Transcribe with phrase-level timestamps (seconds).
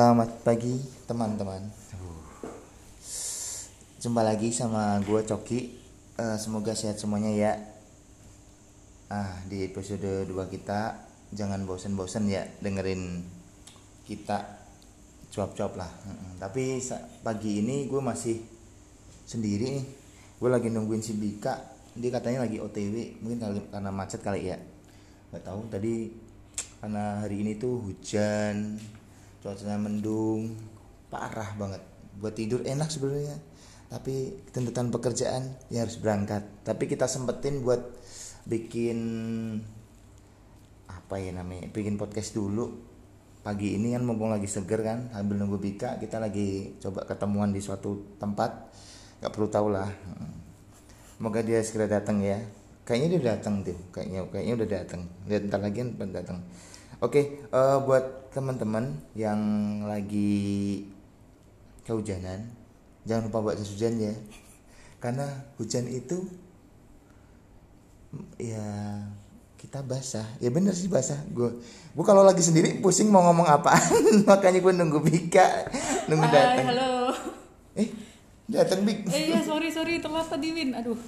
[0.00, 1.60] Selamat pagi teman-teman.
[4.00, 5.76] Jumpa lagi sama gue Coki.
[6.16, 7.52] Eh, semoga sehat semuanya ya.
[9.12, 11.04] Ah di episode 2 kita
[11.36, 13.20] jangan bosen-bosen ya dengerin
[14.08, 14.64] kita
[15.36, 15.92] cuap-cuap lah.
[16.08, 16.40] Mm-mm.
[16.40, 16.80] Tapi
[17.20, 18.40] pagi ini gue masih
[19.28, 19.84] sendiri nih.
[20.40, 21.60] Gue lagi nungguin si Bika.
[21.92, 23.20] Dia katanya lagi OTW.
[23.20, 24.56] Mungkin karena macet kali ya.
[25.28, 26.08] Gak tahu tadi
[26.80, 28.80] karena hari ini tuh hujan
[29.40, 30.54] cuacanya mendung
[31.08, 31.82] parah banget.
[32.20, 33.36] Buat tidur enak sebenarnya.
[33.90, 36.46] Tapi tuntutan pekerjaan ya harus berangkat.
[36.62, 37.82] Tapi kita sempetin buat
[38.46, 38.98] bikin
[40.86, 42.86] apa ya namanya bikin podcast dulu.
[43.40, 47.58] Pagi ini kan mumpung lagi seger kan sambil nunggu Bika kita lagi coba ketemuan di
[47.58, 48.70] suatu tempat.
[49.18, 49.88] Nggak perlu tahu lah.
[51.16, 52.38] Semoga dia segera datang ya.
[52.84, 55.02] Kayaknya dia datang tuh kayaknya kayaknya udah datang.
[55.26, 56.38] Lihat ntar lagi kan datang.
[57.00, 59.40] Oke eh, buat teman-teman yang
[59.84, 60.86] lagi
[61.82, 62.46] kehujanan
[63.02, 64.14] jangan lupa bawa jas hujan ya
[65.02, 65.26] karena
[65.58, 66.18] hujan itu
[68.36, 68.64] ya
[69.54, 71.50] kita basah ya bener sih basah gue
[71.92, 73.92] gue kalau lagi sendiri pusing mau ngomong apaan
[74.30, 75.68] makanya gue nunggu Bika
[76.08, 76.90] nunggu Hai, datang halo.
[77.76, 77.88] eh
[78.50, 80.74] datang Bik Eh iya, sorry sorry telat tadi Win.
[80.74, 80.98] Aduh.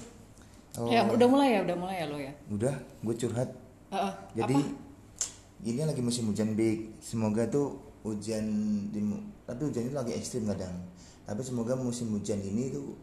[0.79, 0.87] Oh.
[0.87, 2.31] Ya udah mulai ya, udah mulai ya lo ya.
[2.47, 2.71] udah
[3.03, 3.51] gue curhat
[3.91, 4.13] Heeh.
[4.39, 4.92] Jadi apa?
[5.63, 6.99] Ini lagi musim hujan big.
[6.99, 8.43] Semoga tuh hujan
[8.91, 8.99] di
[9.47, 10.75] tapi hujan itu lagi ekstrim kadang.
[11.23, 12.99] Tapi semoga musim hujan ini tuh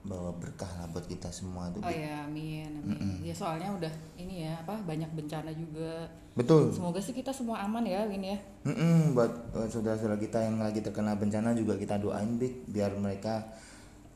[0.00, 1.84] bawa berkah lah buat kita semua tuh.
[1.84, 3.20] Oh ya, amin, amin.
[3.20, 6.08] Ya soalnya udah ini ya, apa banyak bencana juga.
[6.32, 6.72] Betul.
[6.72, 8.38] Semoga sih kita semua aman ya, Win ya.
[8.64, 13.44] Mm-mm, buat eh, saudara-saudara kita yang lagi terkena bencana juga kita doain big biar mereka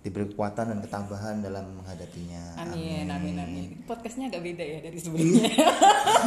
[0.05, 2.61] diberi kekuatan dan ketabahan dalam menghadapinya.
[2.61, 3.67] Amin, amin, amin.
[3.83, 5.49] Podcastnya agak beda ya dari sebelumnya.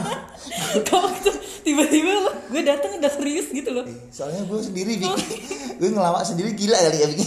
[0.89, 3.85] Kok tuh tiba-tiba lo, gue datang udah serius gitu loh.
[3.85, 5.13] Eh, soalnya gue sendiri big.
[5.79, 7.21] gue ngelawak sendiri gila kali ya big.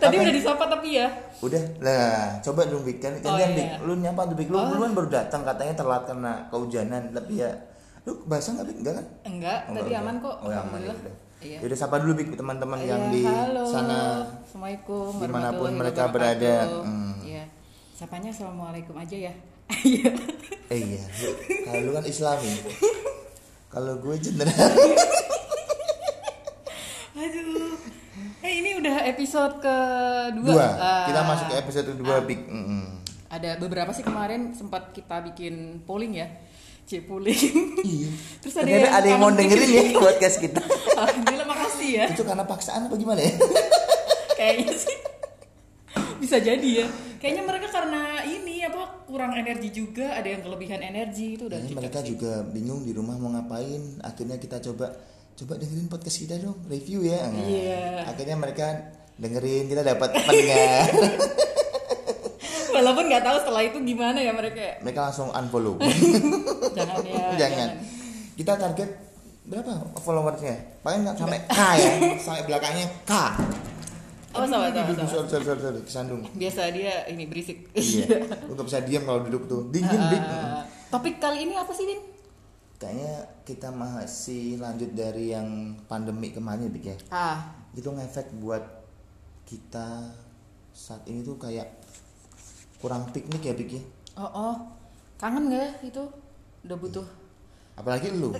[0.00, 0.22] Tadi Apa?
[0.24, 1.06] udah disapa tapi ya.
[1.40, 3.56] Udah lah, coba dong Bik kan Oh, kalian iya.
[3.76, 4.64] Bik, lu nyapa tuh Bik, lu Oh.
[4.66, 7.52] duluan baru datang katanya telat karena kehujanan, tapi ya
[8.04, 8.76] lu basah nggak Bik?
[8.80, 9.06] Enggak kan?
[9.28, 10.36] Enggak, Oh, tadi enggak, aman kok.
[10.40, 11.14] Oh, ya aman ya udah.
[11.40, 11.58] Iya.
[11.60, 13.64] Yaudah sapa dulu Bik teman-teman yang Iya, di halo.
[13.64, 14.28] sana.
[14.44, 16.68] Assalamualaikum di mana pun mereka berada.
[16.84, 17.16] Hmm.
[17.20, 17.48] Iya.
[17.90, 19.32] Sapanya assalamualaikum aja ya.
[19.80, 20.12] Iya.
[20.68, 21.02] Eh iya,
[21.64, 22.52] kalau lu kan Islami.
[23.68, 24.54] Kalau gue general.
[27.16, 27.74] Aduh.
[28.40, 30.52] Eh ini udah episode kedua.
[30.52, 30.68] Dua.
[30.74, 31.06] Ah.
[31.06, 32.22] Kita masuk ke episode kedua Ah.
[32.22, 32.40] Bik.
[32.44, 32.82] Mm-mm.
[33.28, 36.28] Ada beberapa sih kemarin sempat kita bikin polling ya.
[36.84, 37.78] C polling.
[37.80, 38.10] Iya.
[38.42, 40.62] Terus ada Ternyata yang ada yang mau dengerin ya podcast kita.
[41.92, 42.06] Ya.
[42.06, 43.32] Itu karena paksaan apa gimana ya?
[44.38, 44.96] Kayaknya sih
[46.20, 46.86] bisa jadi ya.
[47.16, 51.76] Kayaknya mereka karena ini apa kurang energi juga, ada yang kelebihan energi itu udah Kayaknya
[51.76, 52.08] mereka sih.
[52.08, 54.00] juga bingung di rumah mau ngapain.
[54.00, 54.96] Akhirnya kita coba
[55.34, 57.24] coba dengerin podcast kita dong, review ya.
[57.24, 57.84] Nah, Iya.
[58.06, 58.66] Akhirnya mereka
[59.16, 60.88] dengerin kita dapat pendengar.
[62.70, 64.78] Walaupun nggak tahu setelah itu gimana ya mereka.
[64.80, 65.76] mereka langsung unfollow.
[66.78, 67.24] Jangan ya.
[67.36, 67.68] jangan.
[68.32, 68.90] Kita target
[69.50, 70.56] berapa followersnya?
[70.86, 71.92] Paling nggak sampai K ya,
[72.24, 73.12] sampai belakangnya K.
[74.30, 75.10] Oh, sama, sama, sama.
[75.10, 76.22] Sorry, sorry, sorry, sorry, kesandung.
[76.38, 77.66] Biasa dia ini berisik.
[77.74, 78.30] Iya.
[78.46, 79.66] Nggak bisa diam kalau duduk tuh.
[79.74, 80.22] Dingin, Bik.
[80.22, 81.98] Ah, topik kali ini apa sih, Din?
[82.78, 86.96] Kayaknya kita masih lanjut dari yang pandemi kemarin, Bik ya.
[87.10, 88.62] Ah, itu ngefek buat
[89.50, 90.14] kita
[90.70, 91.66] saat ini tuh kayak
[92.78, 93.82] kurang piknik ya Bik ya
[94.16, 94.54] oh, oh.
[95.20, 96.00] Kangen nggak itu?
[96.64, 97.06] Udah butuh.
[97.74, 98.34] Apalagi lu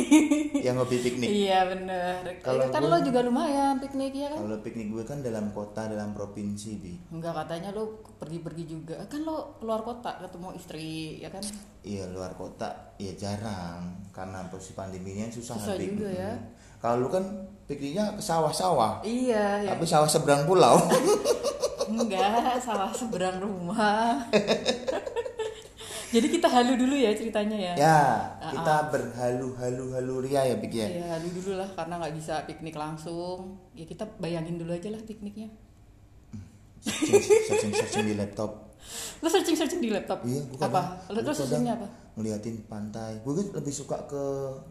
[0.66, 2.22] yang hobi piknik Iya bener.
[2.38, 4.38] Kalau kan lo juga lumayan piknik ya kan?
[4.42, 8.94] kalau piknik gue kan dalam kota dalam provinsi Bik Enggak katanya lo pergi-pergi juga.
[9.06, 10.88] Kan lo keluar kota ketemu istri
[11.18, 11.42] ya kan?
[11.80, 15.90] iya luar kota ya jarang karena posisi pandeminya susah, Susah Bik.
[15.92, 16.32] juga ya.
[16.76, 17.24] Kalau lu kan
[17.64, 19.70] pikniknya ke sawah-sawah Iya, ya.
[19.72, 20.76] tapi sawah seberang pulau
[21.86, 24.18] Enggak, sawah seberang rumah.
[26.06, 27.72] Jadi kita halu dulu ya ceritanya ya.
[27.74, 27.98] ya
[28.46, 33.58] kita berhalu-halu-halu ria ya Bik ya Iya, halu dulu lah karena nggak bisa piknik langsung.
[33.74, 35.50] Ya kita bayangin dulu aja lah pikniknya.
[36.78, 38.66] searching, searching, searching di laptop
[39.18, 40.22] Lo searching searching di laptop?
[40.22, 41.02] Iya, gue apa?
[41.10, 41.86] Lo terus searchingnya apa?
[42.14, 43.18] Ngeliatin pantai.
[43.20, 44.22] Gue kan lebih suka ke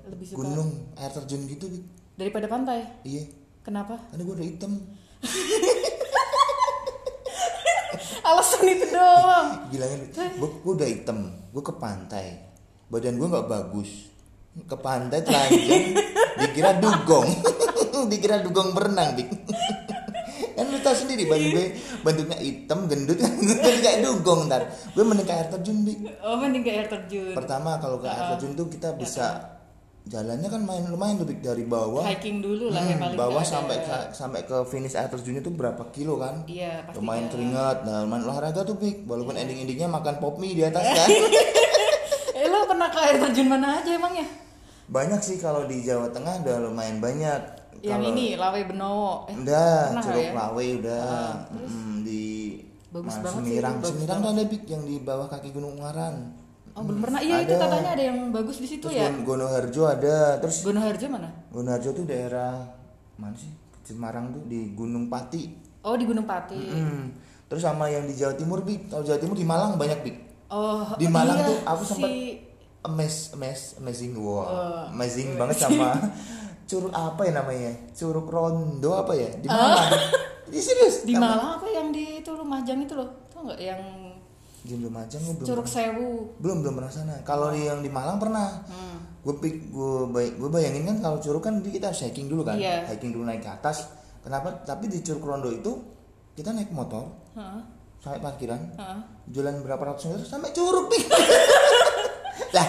[0.07, 1.67] Lebih suka- gunung, air terjun gitu.
[2.15, 2.79] Daripada pantai.
[3.03, 3.27] Iya,
[3.59, 3.99] Kenapa?
[4.07, 4.71] karena gue udah hitam.
[8.25, 9.69] Alasan itu doang.
[9.69, 11.29] Bilangin, gue, gue udah hitam.
[11.53, 12.41] Gue ke pantai.
[12.89, 14.09] Badan gue nggak bagus.
[14.65, 15.93] Ke pantai telanjang,
[16.41, 17.27] dikira dugong.
[18.11, 19.29] dikira dugong berenang, Bik.
[20.55, 21.65] kan lu tau sendiri baju gue
[21.99, 23.35] bentuknya hitam gendut kan
[23.83, 24.63] kayak dugong ntar
[24.95, 25.99] gue mending ke air terjun Bik.
[26.23, 27.35] Oh, mending ke air terjun.
[27.35, 29.54] pertama kalau ke air terjun tuh kita bisa
[30.05, 32.03] jalannya kan main lumayan lebih dari bawah.
[32.03, 35.51] Hiking dulu lah ya Hmm, paling bawah sampai ke- sampai ke finish air terjunnya tuh
[35.51, 36.45] berapa kilo kan?
[36.45, 37.31] Iya pasti lumayan ya.
[37.31, 37.77] keringat.
[37.83, 41.09] Nah lumayan olahraga tuh big walaupun ending endingnya makan pop mie di atas kan.
[42.33, 44.27] Eh lo pernah ke air terjun mana aja emangnya
[44.85, 47.41] banyak sih kalau di Jawa Tengah udah lumayan banyak.
[47.81, 49.25] Yang ini Lawe Benowo.
[49.25, 50.31] Eh, udah Curug ya?
[50.31, 51.01] Lawe udah.
[51.03, 52.23] Ah, Mm, di
[52.87, 53.73] Bagus mana, banget sih, Semirang.
[53.75, 56.15] bagus Semirang tuh ada big yang di bawah kaki Gunung Ungaran
[56.75, 59.83] oh belum pernah iya itu katanya ada yang bagus di situ terus ya Gon- Gonoharjo
[59.85, 62.67] ada terus Gonoharjo mana Gonoharjo tuh daerah
[63.15, 63.51] mana sih
[63.81, 65.43] Semarang tuh di Gunung Pati
[65.81, 67.05] oh di Gunung Pati Hmm.
[67.45, 68.89] Terus sama yang di Jawa Timur, Bik.
[68.89, 70.17] Kalau Jawa Timur di Malang banyak, Bik.
[70.49, 72.41] oh Di Malang iya, tuh aku sempat si
[72.81, 74.83] amazed, amazed, amazing, wow, Oh.
[74.89, 75.93] amazing banget sama
[76.65, 77.69] curug apa ya namanya?
[77.91, 79.29] Curug Rondo apa ya?
[79.31, 79.93] Di Malang.
[80.45, 81.05] Ini serius.
[81.05, 83.81] di Malang apa yang di itu Lumajang itu loh tau nggak yang
[84.65, 85.45] Di Lumajang gua belum.
[85.45, 87.15] Curug Sewu Belum belum pernah sana.
[87.21, 88.65] Kalau yang di Malang pernah.
[88.65, 88.97] hmm.
[89.21, 92.53] Gue pik, gue bay, gue bayangin kan kalau curug kan kita harus hiking dulu kan,
[92.55, 92.85] Iya.
[92.87, 93.89] hiking dulu naik ke atas.
[94.19, 94.53] Kenapa?
[94.59, 95.81] Tapi di Curug Rondo itu
[96.33, 97.61] kita naik motor Heeh,
[97.99, 98.99] sampai parkiran, heeh.
[99.31, 101.05] jalan berapa ratus meter sampai curug pik
[102.51, 102.67] lah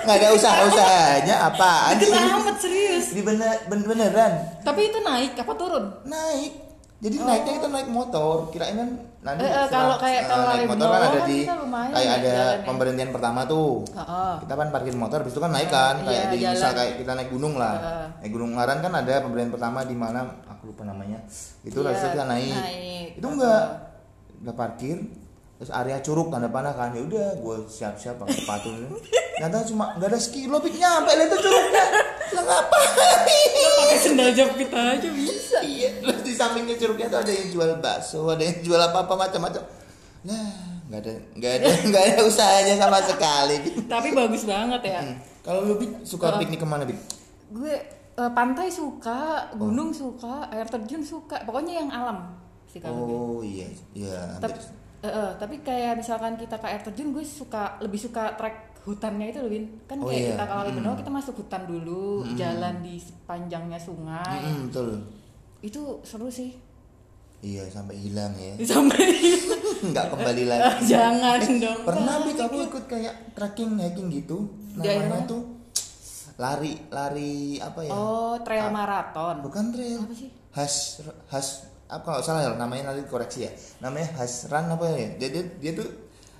[0.00, 5.34] nggak ada usaha usahanya apa Deket amat serius di bener, ben- beneran tapi itu naik
[5.34, 6.67] apa turun naik
[6.98, 8.90] jadi naiknya kita naik motor kirain kan
[9.20, 9.46] nanti Oh.
[9.46, 12.26] Eh, eh, setelah- kalau kayak- kalau naik motor kan ada kan di lumayan kayak ada
[12.28, 12.66] jalannya.
[12.66, 14.34] pemberhentian pertama tuh Heeh.
[14.40, 16.52] kita kan parkir motor habis itu kan naik kan kayak Iya, di jalan.
[16.52, 18.06] misal kayak kita naik gunung lah Heeh.
[18.18, 21.18] naik gunung Ngaran kan ada pemberhentian pertama di mana aku lupa namanya
[21.60, 23.06] itu Iya, itu kita naik, naik.
[23.14, 23.62] itu enggak
[24.38, 24.96] udah parkir
[25.56, 28.70] terus area curug tanda panah kan ya udah gue siap-siap pakai sepatu
[29.34, 31.84] ternyata cuma nggak ada sekilo pik nyampe lah itu curugnya
[32.28, 33.18] lah ngapain
[33.76, 35.90] pakai sendal jepit aja bisa iya
[36.38, 39.62] sampingnya curugnya tuh ada yang jual bakso ada yang jual apa apa macam-macam.
[40.22, 40.46] Nah
[40.88, 43.56] nggak ada nggak ada nggak ada usahanya sama sekali.
[43.84, 45.00] Tapi bagus banget ya.
[45.02, 45.16] Hmm.
[45.42, 45.74] kalau lu
[46.04, 46.98] suka piknik ke mana Pik?
[47.48, 47.74] gue
[48.14, 51.42] eh, pantai suka gunung suka air terjun suka.
[51.42, 52.36] Pokoknya yang alam
[52.68, 53.12] sih kalau gue.
[53.12, 54.60] Oh iya iya tapi,
[55.00, 59.28] eh, eh, tapi kayak misalkan kita ke air terjun gue suka lebih suka trek hutannya
[59.28, 59.64] itu loh Win.
[59.84, 60.28] Kan Oh, kayak iya.
[60.36, 60.96] kita kalau Hmm.
[60.96, 64.40] Kita masuk hutan dulu jalan di sepanjangnya sungai.
[64.40, 65.04] Mm-mm, betul
[65.60, 66.54] itu seru sih.
[67.38, 68.58] Iya sampai hilang ya.
[68.74, 68.98] Sampai
[69.78, 70.90] nggak kembali lagi.
[70.90, 72.18] Jangan Eh, dong pernah.
[72.26, 74.50] Pik kamu ikut kayak trekking hiking gitu?
[74.74, 75.42] Namanya tuh
[76.34, 77.90] lari lari apa ya?
[77.94, 80.02] Oh trail maraton bukan trail.
[80.02, 80.30] Apa sih?
[80.50, 80.74] Has
[81.30, 81.46] has
[81.86, 83.50] apa kalau salah ya namanya nanti koreksi ya.
[83.78, 85.06] Namanya has run apa ya?
[85.18, 85.86] Dia dia, dia tuh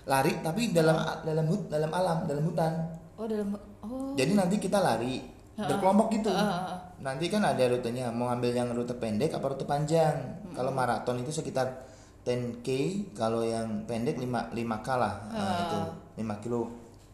[0.02, 2.72] lari tapi dalam dalam hut dalam alam dalam hutan.
[3.14, 3.54] Oh dalam
[3.86, 4.18] oh.
[4.18, 5.22] Jadi nanti kita lari
[5.58, 6.30] berkelompok gitu.
[6.30, 6.76] Heeh.
[6.98, 10.14] nanti kan ada rutenya mau ambil yang rute pendek apa rute panjang.
[10.50, 11.86] Kalau maraton itu sekitar
[12.22, 12.66] 10k
[13.14, 15.14] kalau yang pendek 5 5k lah.
[15.28, 15.78] Nah, itu
[16.18, 16.68] 5 kilo.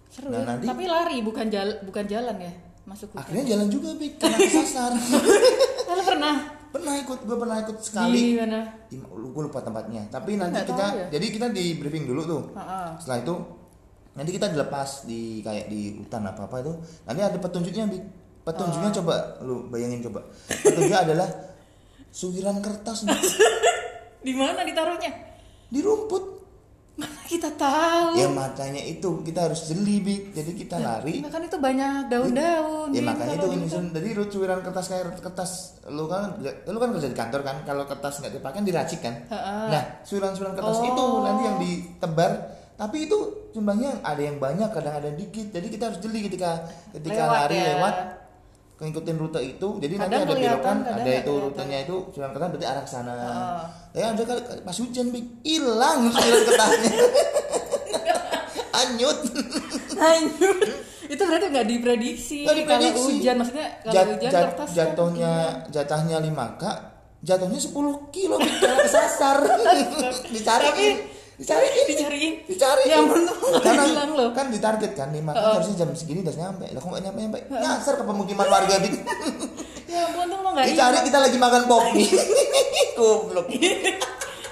[0.08, 0.46] Seru Nah, ya.
[0.46, 2.52] nanti- tapi lari bukan jalan bukan jalan ya
[2.85, 3.20] masuk hutan.
[3.20, 4.93] Akhirnya jalan juga Pik karena kesasar.
[5.88, 6.35] Lo pernah?
[6.69, 8.61] Pernah ikut gue pernah ikut di sekali mana?
[8.88, 10.02] Di, gue lupa tempatnya.
[10.11, 11.06] Tapi nanti nggak kita ya.
[11.12, 12.43] jadi kita di briefing dulu tuh.
[12.52, 12.88] Heeh.
[12.99, 13.35] setelah itu
[14.14, 16.73] nanti kita dilepas di kayak di hutan apa apa itu.
[17.05, 18.05] Nanti ada petunjuknya Bik.
[18.44, 18.96] Petunjuknya Oh.
[19.00, 21.28] coba lu bayangin coba petunjuknya adalah
[22.08, 23.08] suhiran kertas
[24.26, 25.10] di mana ditaruhnya
[25.66, 26.22] di rumput
[26.94, 30.30] mana kita tahu ya makanya itu kita harus jeli Bik.
[30.30, 33.66] jadi kita lari Nah, kan itu banyak daun-daun ya makanya itu gitu.
[33.66, 33.86] Sun.
[33.90, 34.24] jadi lu
[34.62, 35.50] kertas kayak kertas
[35.90, 39.26] lu kan lu kan kerja di kantor kan kalau kertas nggak dipakai diracik kan.
[39.26, 40.86] Nah, suran-suran kertas Oh.
[40.86, 42.32] itu nanti yang ditebar,
[42.78, 43.18] tapi itu
[43.52, 45.50] jumlahnya ada yang banyak, kadang ada yang dikit.
[45.50, 46.62] Jadi kita harus jeli ketika
[46.94, 47.66] ketika Lewat lari ya.
[47.74, 47.94] lewat
[48.85, 49.69] ngikutin rute itu.
[49.81, 53.14] Jadi nanti Kadang ada kelihatan, belokan, ada itu rutenya itu suran kertas berarti arah sana.
[53.17, 53.64] Oh.
[53.97, 55.07] Ya ada kali pas hujan
[55.41, 56.93] hilang suran kertasnya.
[58.85, 59.19] Anyut.
[59.95, 60.59] Lanjut.
[61.05, 62.38] itu berarti nggak diprediksi.
[62.43, 62.97] Nggak diprediksi.
[62.97, 65.33] Kalau hujan maksudnya kalau Jat- hujan jat- kertas kan jatuhnya
[65.69, 66.62] jatahnya 5K,
[67.23, 67.73] jatuhnya 10
[68.11, 69.38] kilo karena kesasar.
[70.35, 70.64] Dicari.
[70.64, 70.87] Tapi
[71.35, 71.67] Dicari.
[71.91, 72.35] dicariin.
[72.47, 72.83] dicari.
[72.87, 74.31] Ya tuh nggak karena hilang loh.
[74.31, 76.67] kan ditarget kan lima kan harusnya jam segini udah nyampe.
[76.71, 78.95] Lah kok nggak nyampe nyampe nyasar ke pemukiman warga dik
[79.95, 82.05] Ya tuh lo nggak dicari kita lagi makan kopi.
[82.99, 83.47] Goblok.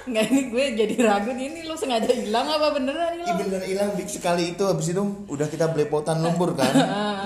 [0.03, 3.39] Nggak ini gue jadi ragu nih, ini lo sengaja hilang apa beneran hilang?
[3.39, 4.63] bener hilang dik sekali itu.
[4.67, 4.99] Habis itu
[5.31, 6.71] udah kita belepotan lumpur kan.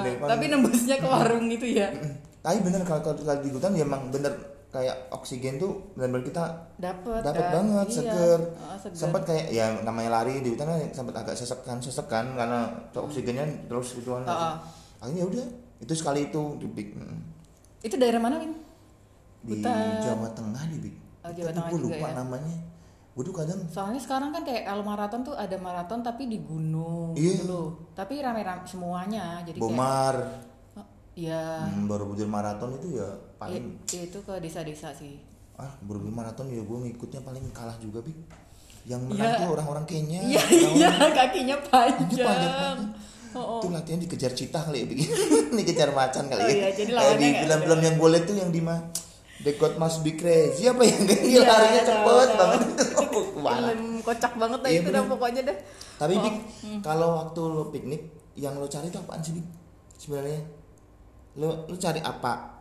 [0.05, 1.89] Tapi nembusnya ke warung gitu ya.
[2.37, 6.43] tapi bener kalau kalau kalau di hutan ya emang bener kayak oksigen tuh bener-bener kita
[6.75, 7.23] Dapat.
[7.23, 7.53] dapat kan?
[7.55, 7.95] banget Iya.
[7.95, 8.39] seger.
[8.77, 8.97] Seger.
[8.99, 12.67] sempat kayak ya namanya lari di hutan kan sempat agak sesek kan sesek kan karena
[12.91, 14.55] oksigennya terus gitu kan Ah, ah.
[14.99, 15.45] akhirnya udah
[15.77, 16.89] itu sekali itu di Big.
[16.91, 17.19] Mm.
[17.79, 18.53] Itu daerah mana, Win?
[19.39, 20.01] di Hutan.
[20.01, 20.95] Jawa Tengah di Big.
[21.21, 22.15] Oh, Jawa Tengah lupa ya.
[22.15, 22.57] namanya
[23.13, 27.15] gue tuh kadang Soalnya sekarang kan kayak kalau maraton tuh ada maraton tapi di gunung
[27.15, 27.33] Iya.
[27.33, 27.67] gitu loh.
[27.93, 29.73] Tapi rame-rame semuanya jadi kayak
[31.17, 35.17] Bomar ya Hmm, Borobudur maraton itu ya paling itu ke desa-desa sih.
[35.55, 38.13] Ah Borobudur maraton ya gue ngikutnya paling kalah juga bi
[38.85, 39.09] yang Iya.
[39.09, 40.21] menang tuh orang-orang Kenya.
[40.21, 40.41] Iya
[40.77, 42.79] iya kakinya panjang, Itu panjang-panjang.
[43.33, 43.59] Oh, oh.
[43.59, 45.09] itu latihan dikejar citah kali ya bikin
[45.59, 46.55] dikejar macan kali Oh ya.
[46.55, 48.79] iya, jadi Kayak di film-film yang gue liat tuh yang di mah
[49.37, 52.37] The God Must Be Crazy apa yang kayak Iya, larinya cepet tahu.
[52.39, 52.61] banget.
[53.43, 53.57] Wah.
[53.59, 55.57] film kocak banget lah Iya, itu dah pokoknya dah.
[55.97, 56.35] Tapi Oh, Bik,
[56.79, 58.01] kalau waktu lo piknik
[58.33, 59.45] yang lo cari itu apaan sih Bik?
[59.97, 60.39] sebenarnya
[61.37, 62.57] lo lo cari apa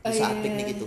[0.00, 0.42] di Oh, saat iya.
[0.42, 0.86] piknik itu?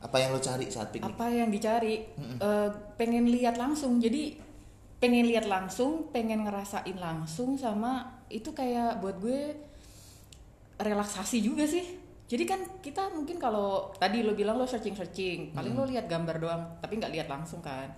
[0.00, 1.08] Apa yang lo cari saat piknik?
[1.08, 2.04] Apa yang dicari?
[2.18, 3.96] Eh, pengen lihat langsung.
[3.96, 4.36] Jadi
[5.00, 9.52] pengen lihat langsung pengen ngerasain langsung sama itu kayak buat gue
[10.76, 11.84] relaksasi juga sih.
[12.24, 16.36] Jadi kan kita mungkin kalau tadi lo bilang lo searching searching paling lo lihat gambar
[16.40, 17.92] doang tapi nggak lihat langsung kan.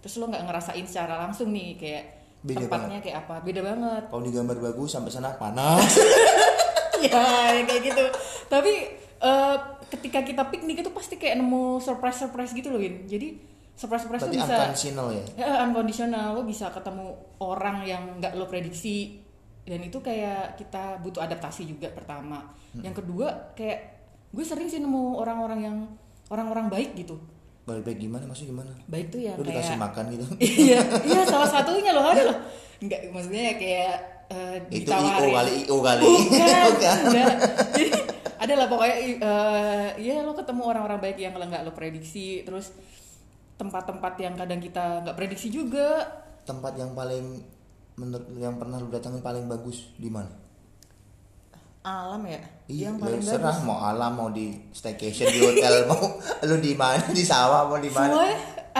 [0.00, 2.04] Terus lo nggak ngerasain secara langsung nih kayak
[2.40, 3.36] Beda tempatnya kayak apa.
[3.44, 4.02] Beda banget.
[4.08, 5.92] Kalau di gambar bagus sampai sana panas
[7.56, 8.04] ya kayak gitu.
[8.46, 8.72] Tapi
[9.20, 9.56] eh,
[9.90, 13.04] ketika kita piknik itu pasti kayak nemu surprise surprise gitu loh Win.
[13.10, 13.36] Jadi
[13.74, 15.24] surprise surprise berarti tuh bisa unconditional ya?
[15.36, 16.26] Ya unconditional.
[16.36, 17.06] Lo bisa ketemu
[17.42, 19.20] orang yang nggak lo prediksi.
[19.64, 22.42] Dan itu kayak kita butuh adaptasi juga pertama.
[22.80, 25.76] Yang kedua kayak gue sering sih nemu orang-orang yang
[26.30, 27.18] orang-orang baik gitu.
[27.66, 28.24] Baik-baik gimana?
[28.26, 28.72] Maksudnya gimana?
[28.88, 30.24] Baik tuh ya lo dikasih kayak makan gitu?
[30.66, 32.38] Iya iya salah satunya loh ada loh.
[32.82, 35.20] Nggak maksudnya kayak eh, itu ditawarin.
[35.20, 36.96] IO kali IO kali Bukan, Bukan.
[37.10, 37.34] enggak.
[37.74, 37.90] Jadi
[38.40, 42.72] ada lah pokoknya eh, ya lo ketemu orang-orang baik yang nggak lo prediksi terus
[43.60, 46.08] tempat-tempat yang kadang kita nggak prediksi juga
[46.48, 47.44] tempat yang paling
[48.00, 50.32] menurut yang pernah lu datangin paling bagus di mana?
[51.80, 56.16] alam ya Iya, yang paling serah bagus mau alam mau di staycation di hotel mau
[56.44, 58.20] lu di mana di sawah mau di mana?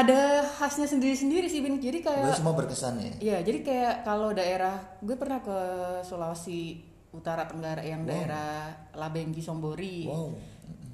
[0.00, 3.12] Ada khasnya sendiri-sendiri sih Bin jadi kayak semua berkesan ya.
[3.18, 5.58] Iya, jadi kayak kalau daerah gue pernah ke
[6.00, 6.80] Sulawesi
[7.10, 8.08] Utara Tenggara yang Wow.
[8.08, 8.50] daerah
[8.92, 10.06] Labengki Sombori.
[10.06, 10.32] Wow.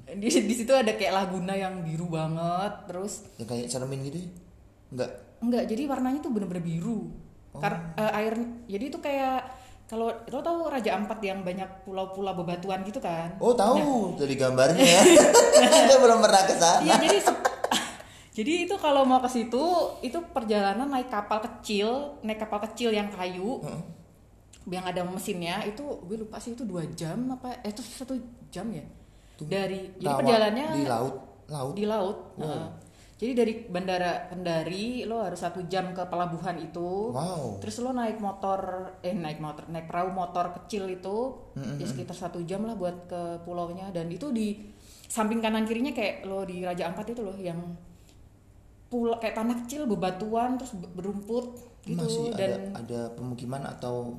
[0.09, 4.17] Di di situ ada kayak laguna yang biru banget, terus Yang kayak cermin gitu?
[4.17, 4.27] ya?
[4.89, 5.11] Enggak.
[5.37, 7.13] enggak jadi warnanya tuh bener-bener biru.
[7.51, 7.59] Oh.
[7.59, 8.33] Kar- eh, air
[8.65, 9.45] jadi itu kayak
[9.85, 13.37] kalau lo tahu Raja Ampat yang banyak pulau-pulau bebatuan gitu kan?
[13.37, 15.01] Oh tahu dari gambarnya ya.
[15.85, 16.81] Gue belum pernah ke sana.
[16.81, 17.17] Iya jadi
[18.37, 19.65] jadi itu kalau mau ke situ
[20.05, 23.81] itu perjalanan naik kapal kecil, naik kapal kecil yang kayu, Heeh.
[24.69, 28.13] yang ada mesinnya itu gue lupa sih itu dua jam apa eh itu satu
[28.53, 28.85] jam ya
[29.41, 31.15] dari jadi perjalanannya di laut,
[31.49, 31.73] laut.
[31.73, 32.45] di laut Wow.
[32.45, 32.67] Heeh.
[33.17, 37.57] jadi dari bandara Kendari lo harus satu jam ke pelabuhan itu Wow.
[37.57, 41.17] terus lo naik motor eh naik motor naik perahu motor kecil itu
[41.55, 41.79] Mm-mm.
[41.79, 44.61] ya sekitar satu jam lah buat ke pulaunya dan itu di
[45.07, 47.57] samping kanan kirinya kayak lo di Raja Ampat itu loh yang
[48.87, 51.45] pulau kayak tanah kecil bebatuan terus be- berumput
[51.81, 54.15] gitu Masih dan ada ada pemukiman atau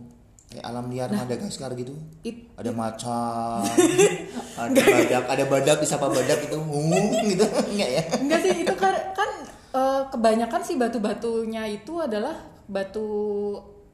[0.46, 1.92] kayak alam liar Madagaskar gitu?
[2.22, 3.64] it- Ada macan,
[4.58, 8.02] ada badak, ada badak disapa badak itu, ngomong gitu, enggak ya?
[8.16, 9.30] enggak sih itu kan kan
[9.70, 13.08] eh, kebanyakan sih batu-batunya itu adalah batu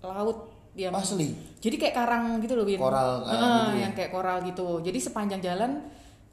[0.00, 1.31] laut yang Asli.
[1.59, 3.81] jadi kayak karang gitu loh Koral, eh, Heeh, gitu ya.
[3.81, 5.71] yang kayak koral gitu jadi sepanjang jalan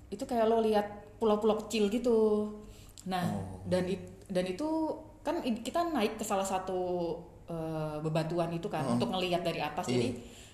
[0.07, 0.85] itu kayak lo lihat
[1.17, 2.49] pulau-pulau kecil gitu
[3.03, 3.61] nah Oh.
[3.65, 4.67] dan it- dan itu
[5.21, 7.13] kan kita naik ke salah satu
[7.45, 8.95] eh, bebatuan itu kan Heeh.
[8.95, 9.93] untuk ngelihat dari atas Iya.
[9.93, 10.09] jadi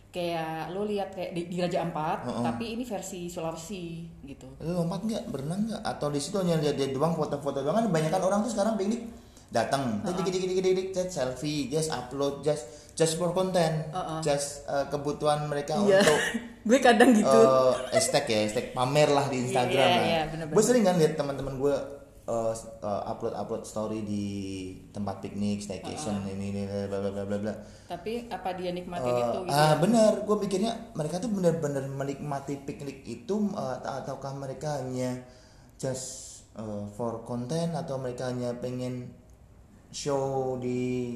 [0.08, 2.42] kayak lo lihat kayak di, di Raja Ampat Heeh.
[2.42, 3.86] tapi ini versi Sulawesi
[4.24, 5.82] gitu Lu lompat nggak, berenang nggak?
[5.86, 9.04] Atau di situ hanya lihat dia doang foto-foto doang kan kebanyakan orang tuh sekarang piknik
[9.48, 14.20] datang, dikit dikit dikit dikit just selfie, just upload, just just for content, Heeh.
[14.20, 16.02] just uh, kebutuhan mereka Iya.
[16.02, 16.20] untuk
[16.68, 20.04] gue kadang gitu uh, hashtag ya, hashtag pamer lah di Instagram Iya, lah.
[20.04, 20.52] iya, bener-bener.
[20.52, 21.76] gue sering kan lihat teman-teman gue
[22.28, 22.54] uh,
[22.84, 24.26] uh, upload upload story di
[24.92, 27.54] tempat piknik, staycation ini ini bla bla bla bla
[27.88, 32.60] tapi apa dia nikmatin Eh, itu gitu ah benar, gue pikirnya mereka tuh benar-benar menikmati
[32.68, 35.24] piknik itu eh, ataukah mereka hanya
[35.80, 39.08] just eh, for content atau mereka hanya pengen
[39.90, 41.16] show di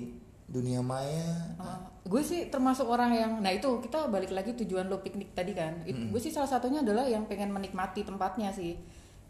[0.51, 1.55] dunia maya?
[1.55, 5.55] Uh, gue sih termasuk orang yang nah itu kita balik lagi tujuan lo piknik tadi
[5.55, 5.79] kan.
[5.87, 8.75] Gue sih salah satunya adalah yang pengen menikmati tempatnya sih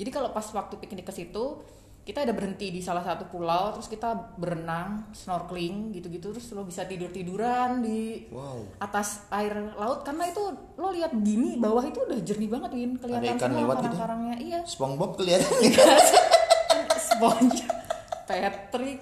[0.02, 1.62] jadi kalau pas waktu piknik ke situ
[2.02, 6.90] kita ada berhenti di salah satu pulau terus kita berenang snorkeling gitu-gitu terus lo bisa
[6.90, 8.82] tidur tiduran di Wow.
[8.82, 10.42] atas air laut karena itu
[10.82, 13.86] lo lihat gini bawah itu udah jernih banget win kelihatan ikan semua lewat gitu?
[13.86, 15.54] karang-karangnya iya SpongeBob kelihatan.
[17.06, 17.62] sponge
[18.26, 18.98] Patrick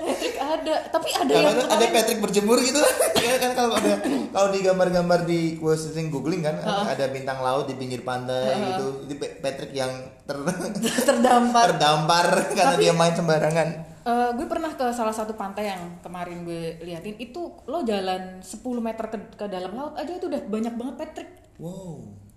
[0.00, 2.78] Patrick ada tapi ada yang ada, ada kemarin- Patrick berjemur gitu.
[3.18, 3.98] Ya kan kalau ada
[4.30, 9.04] kalau di gambar-gambar di gue sering googling kan ada bintang laut di pinggir pantai gitu.
[9.04, 9.90] Itu Pa- Patrick yang
[10.22, 10.38] ter
[11.08, 11.66] terdampar.
[11.70, 12.26] Terdampar
[12.56, 13.68] karena Tapi- dia main sembarangan.
[14.00, 17.18] Eh, gue pernah ke salah satu pantai yang kemarin gue liatin.
[17.18, 21.30] Itu lo jalan 10 meter ke, ke dalam laut aja itu udah banyak banget Patrick.
[21.58, 22.27] Wow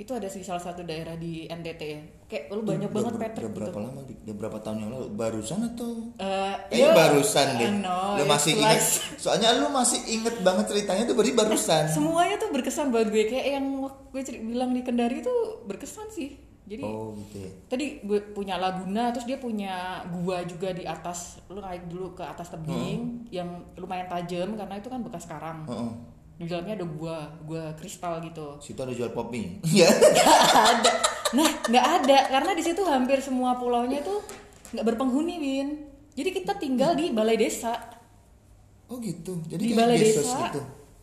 [0.00, 3.36] itu ada sih salah satu daerah di NTT ya kayak lu banyak udah banget Patrick
[3.36, 4.18] udah gitu berapa lama Dik?
[4.18, 7.70] udah berapa tahun yang lalu barusan atau Eh, Kayaknya ya, barusan deh.
[7.78, 8.82] Know, lu it's masih like- inget.
[9.16, 11.84] Soalnya lu masih inget banget ceritanya tuh berarti barusan.
[11.92, 16.32] semuanya tuh berkesan buat gue kayak yang gue ceri- bilang di Kendari itu berkesan sih
[16.62, 17.50] jadi Oh gitu ya.
[17.66, 19.74] tadi gue punya laguna terus dia punya
[20.14, 24.86] gua juga di atas lu naik dulu ke atas tebing yang lumayan tajam karena itu
[24.86, 25.90] kan bekas karang Heeh.
[26.40, 29.60] Di dalamnya ada gua gua kristal gitu Situ ada jual popping.
[29.60, 29.92] Iya.
[30.72, 30.90] ada
[31.30, 34.24] nah nggak ada karena di situ hampir semua pulaunya tuh
[34.72, 35.68] nggak berpenghuni Win
[36.16, 37.76] jadi kita tinggal di balai desa
[38.88, 39.38] oh gitu.
[39.46, 40.60] Jadi di balai desa gitu.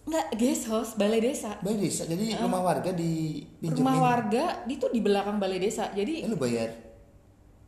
[0.07, 2.03] nggak guest house balai desa Balai desa.
[2.03, 6.86] Jadi rumah warga di rumah warga itu di belakang balai desa jadi Eh, lu bayar.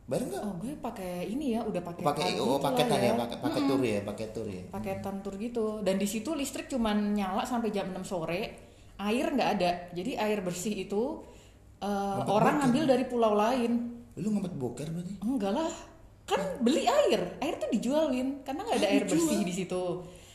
[0.10, 0.42] Bayar enggak?
[0.42, 4.00] oh gue pakai ini ya udah pakai pakai oh paketan ya, pakai pakai tur ya,
[4.02, 4.64] pakai tur ya.
[4.68, 5.66] paketan tur gitu.
[5.86, 8.42] Dan di situ listrik cuman nyala sampai jam 6 sore.
[8.98, 9.72] Air nggak ada.
[9.94, 11.22] Jadi air bersih itu
[11.80, 14.02] eh, orang ngambil dari pulau lain.
[14.18, 15.14] Lu ngumpet boker berarti?
[15.22, 15.74] enggak lah.
[16.26, 17.38] Kan beli air.
[17.38, 18.42] Air tuh dijualin.
[18.42, 19.14] Karena nggak ada Oh, air dijual.
[19.14, 19.84] bersih di situ.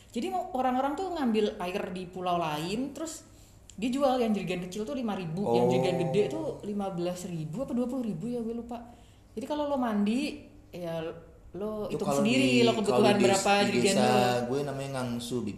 [0.08, 3.26] Jadi orang-orang tuh ngambil air di pulau lain terus
[3.74, 5.42] dia jual yang jerigen kecil tuh 5000 ribu.
[5.50, 5.70] Yang Oh.
[5.74, 8.78] jerigen gede tuh 15.000 ribu apa 20.000 ribu ya gue lupa
[9.34, 11.02] jadi kalau lo mandi ya
[11.52, 15.54] lo Itu sendiri di- lo kebutuhan di- berapa di desa lo gue namanya ngangsu Bib.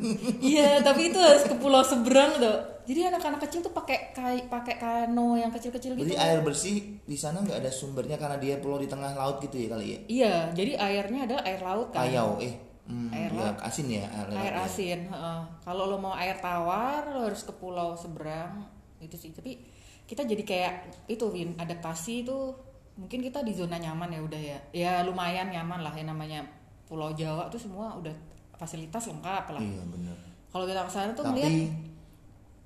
[0.44, 4.76] iya tapi itu harus ke pulau seberang tuh jadi anak-anak kecil tuh pakai kai- pakai
[4.76, 8.76] kano yang kecil-kecil gitu Jadi air bersih di sana nggak ada sumbernya karena dia pulau
[8.76, 9.98] di tengah laut gitu ya kali ya.
[10.06, 12.54] iya jadi airnya adalah air laut kan Kayau eh.
[12.84, 13.56] Hmm, Air ya, laut.
[13.62, 14.64] asin ya air, laut air ya.
[14.64, 15.40] asin heeh.
[15.62, 18.64] kalau lo mau air tawar lo harus ke pulau seberang
[18.98, 19.60] itu sih tapi
[20.04, 20.72] kita jadi kayak
[21.06, 22.56] itu Win adaptasi itu
[22.98, 24.58] mungkin kita di zona nyaman ya udah ya.
[24.72, 26.42] Ya lumayan nyaman lah yang namanya
[26.84, 28.12] pulau Jawa tuh semua udah
[28.52, 29.60] fasilitas lengkap lah.
[29.60, 30.16] Iya benar.
[30.48, 31.52] kalau kita ke sana tuh Tapi melihat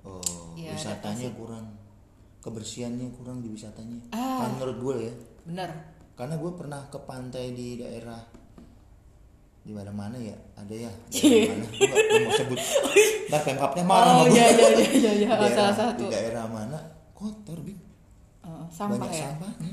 [0.02, 1.66] oh, Iya, wisatanya kurang.
[2.38, 3.98] Kebersihannya kurang di wisatanya.
[4.10, 4.40] Ah.
[4.40, 5.14] Kan menurut gue ya.
[5.44, 5.70] bener.
[6.12, 8.18] Karena gue pernah ke pantai di daerah
[9.60, 10.34] di mana mana ya.
[10.54, 11.46] Ada ya Cie.
[11.46, 11.66] daerah mana
[12.08, 12.58] gue mau sebut.
[13.28, 16.02] Ntar pemkapnya marah oh iya iya iya iya iya Di daerah- salah satu.
[16.02, 16.78] di daerah mana?
[17.12, 17.78] Kotor bing
[18.42, 19.30] Eh, sampah banyak ya?
[19.30, 19.70] sampahnya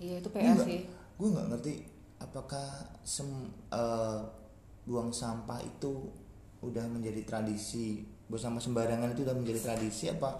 [0.00, 0.84] iya itu PA sih
[1.16, 1.72] gue nggak ngerti
[2.20, 2.66] apakah
[3.04, 3.28] sem
[3.72, 4.18] eh,
[4.86, 6.08] buang sampah itu
[6.62, 10.30] udah menjadi tradisi buang sampah sembarangan itu udah menjadi tradisi apa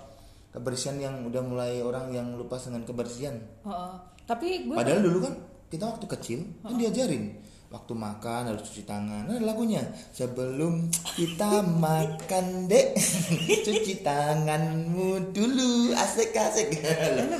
[0.54, 3.92] kebersihan yang udah mulai orang yang lupa dengan kebersihan Heeh.
[4.24, 5.34] tapi gue padahal dulu kan
[5.68, 7.36] kita waktu kecil kan diajarin
[7.66, 12.94] waktu makan harus cuci tangan ada lagunya sebelum kita makan dek
[13.66, 16.78] cuci tanganmu dulu asik asik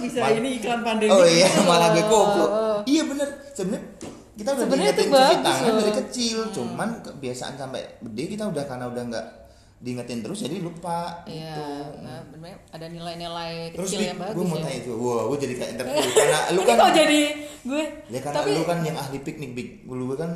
[0.03, 2.51] bisa Mal- ini iklan pandemi Oh iya, malah gue goblok.
[2.85, 3.29] Iya bener.
[3.53, 3.83] Sebenarnya
[4.37, 5.71] kita udah Sebenarnya itu cuci bagus tangan loh.
[5.71, 5.81] Hmm.
[5.81, 9.27] dari kecil, cuman kebiasaan sampai gede kita udah karena udah nggak
[9.79, 11.65] diingetin terus jadi lupa Iya, gitu.
[12.01, 12.21] nah,
[12.71, 14.62] ada nilai-nilai Terus kecil Dik, yang gue bagus mau ya.
[14.62, 17.21] tanya itu, wah gue jadi kayak interview karena lu kan kok jadi
[17.62, 17.85] gue?
[18.07, 20.33] ya karena tapi lu kan yang ahli piknik big, gue kan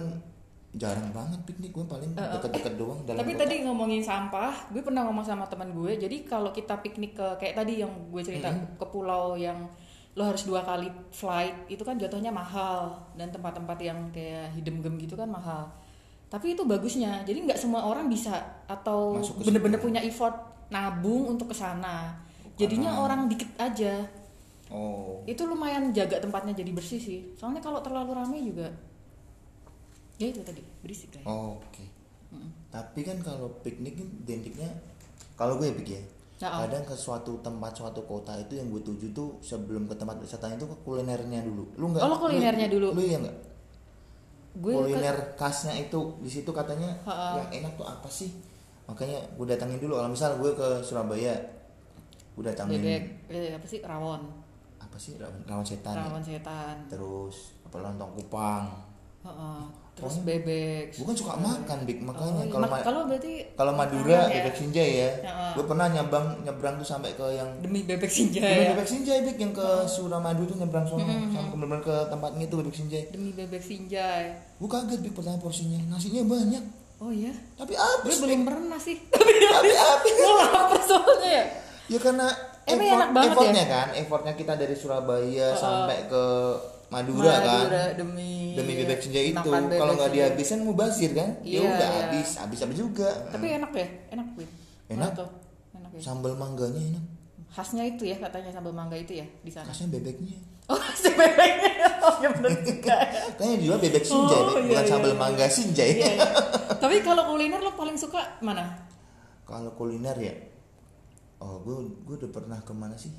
[0.70, 3.42] jarang banget piknik gue paling deket-deket doang dalam tapi kota.
[3.42, 5.96] tadi ngomongin sampah, gue pernah ngomong sama teman gue.
[5.96, 8.76] Jadi kalau kita piknik ke kayak tadi yang gue cerita Hmm.
[8.76, 9.66] ke pulau yang
[10.10, 14.94] lo harus dua kali flight itu kan jatuhnya mahal dan tempat-tempat yang kayak hidden gem
[14.96, 15.70] gitu kan mahal.
[16.30, 17.20] Tapi itu bagusnya.
[17.22, 18.32] Jadi nggak semua orang bisa
[18.64, 20.32] atau bener-bener punya effort
[20.68, 22.14] nabung untuk ke sana.
[22.54, 24.06] Jadinya Karena- orang dikit aja.
[24.70, 28.70] Oh, itu lumayan jaga tempatnya jadi bersih sih soalnya kalau terlalu ramai juga
[30.14, 31.84] ya itu tadi berisik kan oh, oke.
[32.70, 34.70] Tapi kan kalau piknik kan identiknya
[35.34, 36.02] kalau gue pikir ya,
[36.40, 36.58] Nah, oh.
[36.64, 40.54] kadang ke suatu tempat suatu kota itu yang gue tuju tuh sebelum ke tempat wisatanya
[40.54, 42.88] itu ke kulinernya dulu lu nggak Oh, kulinernya lu- dulu.
[42.94, 43.36] lu iya nggak
[44.52, 47.38] gue ke- kuliner khasnya itu di situ katanya Ha-ha.
[47.38, 48.34] yang enak tuh apa sih?
[48.84, 49.94] Makanya gue datangin dulu.
[49.94, 51.34] Kalau misal gue ke Surabaya
[52.32, 52.76] gue datangin.
[52.76, 53.78] Bebek eh, apa sih?
[53.80, 54.22] Rawon.
[54.76, 56.02] Apa sih rawan, rawan setan ya?
[56.02, 56.74] rawon setan.
[56.86, 58.66] Terus apa lontong kupang.
[59.22, 59.60] Heeh.
[60.00, 60.24] Terus Oh.
[60.24, 62.50] bebek gue kan suka makan big makanya Oh, iya.
[62.50, 64.40] kalau ma- kalau berarti kalau Madura ya.
[64.40, 65.10] bebek sinjai ya.
[65.22, 65.46] Ha-ha.
[65.52, 68.68] gue pernah nyabang nyebrang tuh sampai ke yang demi bebek sinjai ya?
[68.72, 71.04] Bebek sinjai Bik, yang ke Suramadu tuh nyebrang sono.
[71.04, 73.02] Sampai bener-bener ke tempatnya itu bebek sinjai.
[73.10, 74.24] Demi bebek sinjai.
[74.56, 75.76] Gue kaget Bik pertama porsinya.
[75.86, 76.64] Nasinya banyak.
[76.98, 77.32] Oh iya?
[77.54, 78.24] Tapi gue habis Bik.
[78.24, 78.96] belum pernah sih.
[79.12, 79.32] Tapi
[79.70, 80.14] habis.
[80.16, 81.44] Gue lapar soalnya ya.
[81.88, 82.26] Ya karena
[82.62, 83.32] Emang effort, enak banget ya?
[83.32, 86.24] effortnya kan effortnya kita dari Surabaya sampai ke
[86.90, 87.46] Madura, kan?
[87.46, 89.38] Madura demi demi bebek sinjai itu.
[89.46, 91.38] Kalau nggak dihabisin mau basir kan?
[91.40, 91.98] Ya Iya, udah iya.
[92.10, 92.28] habis.
[92.36, 93.08] Habis habis juga?
[93.30, 93.86] Tapi enak ya?
[94.10, 94.46] Enak gue
[94.90, 95.10] Enak?
[95.14, 95.30] tuh?
[95.72, 96.00] Enak ya?
[96.02, 97.04] Sambal mangganya enak.
[97.50, 99.66] Khasnya itu ya katanya sambal mangga itu ya di sana.
[99.66, 100.38] Khasnya bebeknya.
[100.66, 101.70] Oh si bebeknya.
[102.00, 102.96] Oh ya bener juga.
[103.10, 103.22] Ya.
[103.36, 105.18] kayaknya jual bebek sinjai Oh, Bik, iya, bukan iya, sambal iya.
[105.18, 106.26] mangga sinjai Iya, iya.
[106.82, 108.64] tapi kalau kuliner lo paling suka mana?
[109.44, 110.34] Kalau kuliner ya,
[111.38, 113.10] oh gue gue udah pernah ke mana sih?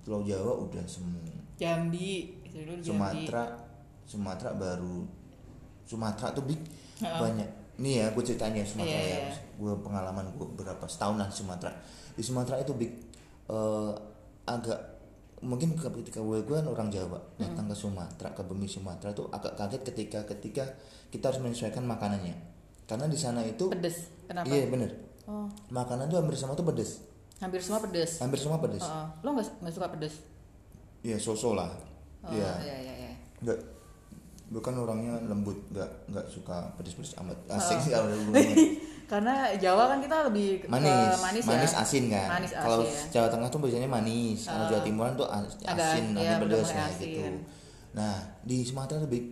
[0.00, 1.20] Pulau Jawa udah semua.
[1.56, 2.90] Jambi itu dulu di Jambi.
[2.90, 3.44] Sumatera
[4.02, 5.06] Sumatera baru
[5.84, 6.60] Sumatera tuh big
[6.98, 7.18] Heeh.
[7.18, 7.48] banyak.
[7.78, 9.20] Nih ya gue ceritanya Sumatera Iya, ya.
[9.24, 9.34] iya.
[9.56, 11.72] gue pengalaman gue berapa setahunan Sumatera
[12.12, 12.92] di Sumatera itu big
[13.46, 13.92] eh,
[14.44, 14.80] agak
[15.40, 19.56] mungkin ketika gue gue kan orang Jawa datang ke Sumatera ke bumi Sumatera tuh agak
[19.56, 20.64] kaget ketika ketika
[21.08, 22.36] kita harus menyesuaikan makanannya.
[22.84, 24.50] Karena di sana itu pedes kenapa?
[24.50, 24.90] Iya bener.
[25.24, 25.46] Oh.
[25.70, 27.00] Makanan tuh hampir semua tuh pedes.
[27.40, 28.20] Hampir semua pedes?
[28.20, 28.84] Hampir semua pedes.
[28.84, 29.06] Heeh.
[29.24, 30.14] lo nggak nggak suka pedes?
[31.00, 31.70] Iya sosok lah
[32.22, 32.52] oh, Iya.
[32.60, 33.12] iya iya iya.
[33.40, 33.58] Nggak
[34.46, 37.38] gue kan orangnya lembut nggak nggak suka pedes-pedes amat.
[37.48, 38.10] Asik sih kalau
[39.10, 41.18] karena Jawa kan kita lebih ke manis.
[41.18, 42.28] manis, manis, ya asin kan?
[42.30, 43.02] Manis asin, kalau ya.
[43.10, 46.66] Jawa Tengah tuh biasanya manis kalau Jawa Timuran tuh as- asin iya, agak pedes bener-bener
[46.72, 47.08] nah asin.
[47.08, 47.22] gitu.
[47.90, 49.26] Nah di Sumatera Bik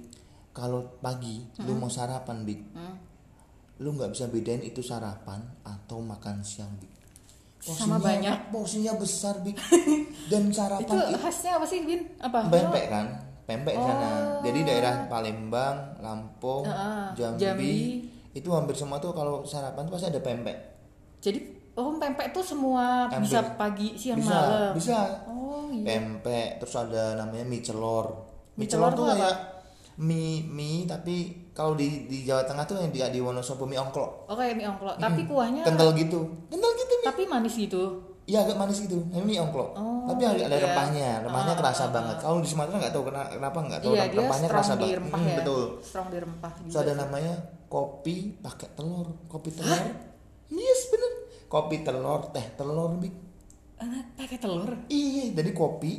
[0.50, 2.94] kalau pagi lu mau sarapan Bik Hmm.
[3.78, 6.74] lu nggak bisa bedain itu sarapan atau makan siang
[7.58, 8.48] Bik Sama banyak.
[8.48, 9.58] porsinya besar Bik
[10.30, 12.00] dan sarapan itu khasnya apa sih Bin?
[12.16, 12.46] Apa?
[12.46, 13.06] Pempek kan?
[13.44, 14.08] Pempek di sana.
[14.08, 14.40] Oh.
[14.40, 17.74] jadi daerah Palembang Lampung Heeh, Jambi, Jambi.
[18.32, 20.56] itu hampir semua tuh kalau sarapan tuh pasti ada pempek.
[21.18, 21.38] Jadi
[21.74, 23.24] oh pempek tuh semua Hampir.
[23.26, 24.70] bisa pagi siang bisa malam?
[24.72, 24.98] bisa.
[25.26, 25.84] Oh iya.
[25.88, 28.06] Pempek terus ada namanya mie celor.
[28.54, 29.36] Mie, Mie celor, celor tuh kayak
[29.98, 31.16] mie mie tapi
[31.58, 34.70] kalau di di Jawa Tengah tuh yang di di Wonosobo mie ongklok oh kayak mie
[34.70, 37.82] ongklok tapi kuahnya kental gitu kental gitu mie tapi manis gitu
[38.28, 39.72] Iya agak manis gitu, ini mie ongklok.
[39.72, 40.68] Oh, Tapi ada, ada iya.
[40.68, 42.16] rempahnya, rempahnya Ah, kerasa ah, banget.
[42.20, 44.98] Kalau di Sumatera nggak tahu kena- kenapa nggak tahu iya rempahnya kerasa di banget.
[45.00, 45.62] rempah Hmm, ya Betul.
[45.80, 47.00] strong di rempah Terus juga ada sih.
[47.00, 49.80] namanya kopi pakai telur, kopi telur.
[50.52, 51.12] Yes bener,
[51.48, 53.14] kopi telur, teh telur big.
[53.80, 55.92] Ah, pakai telur Iya, dari kopi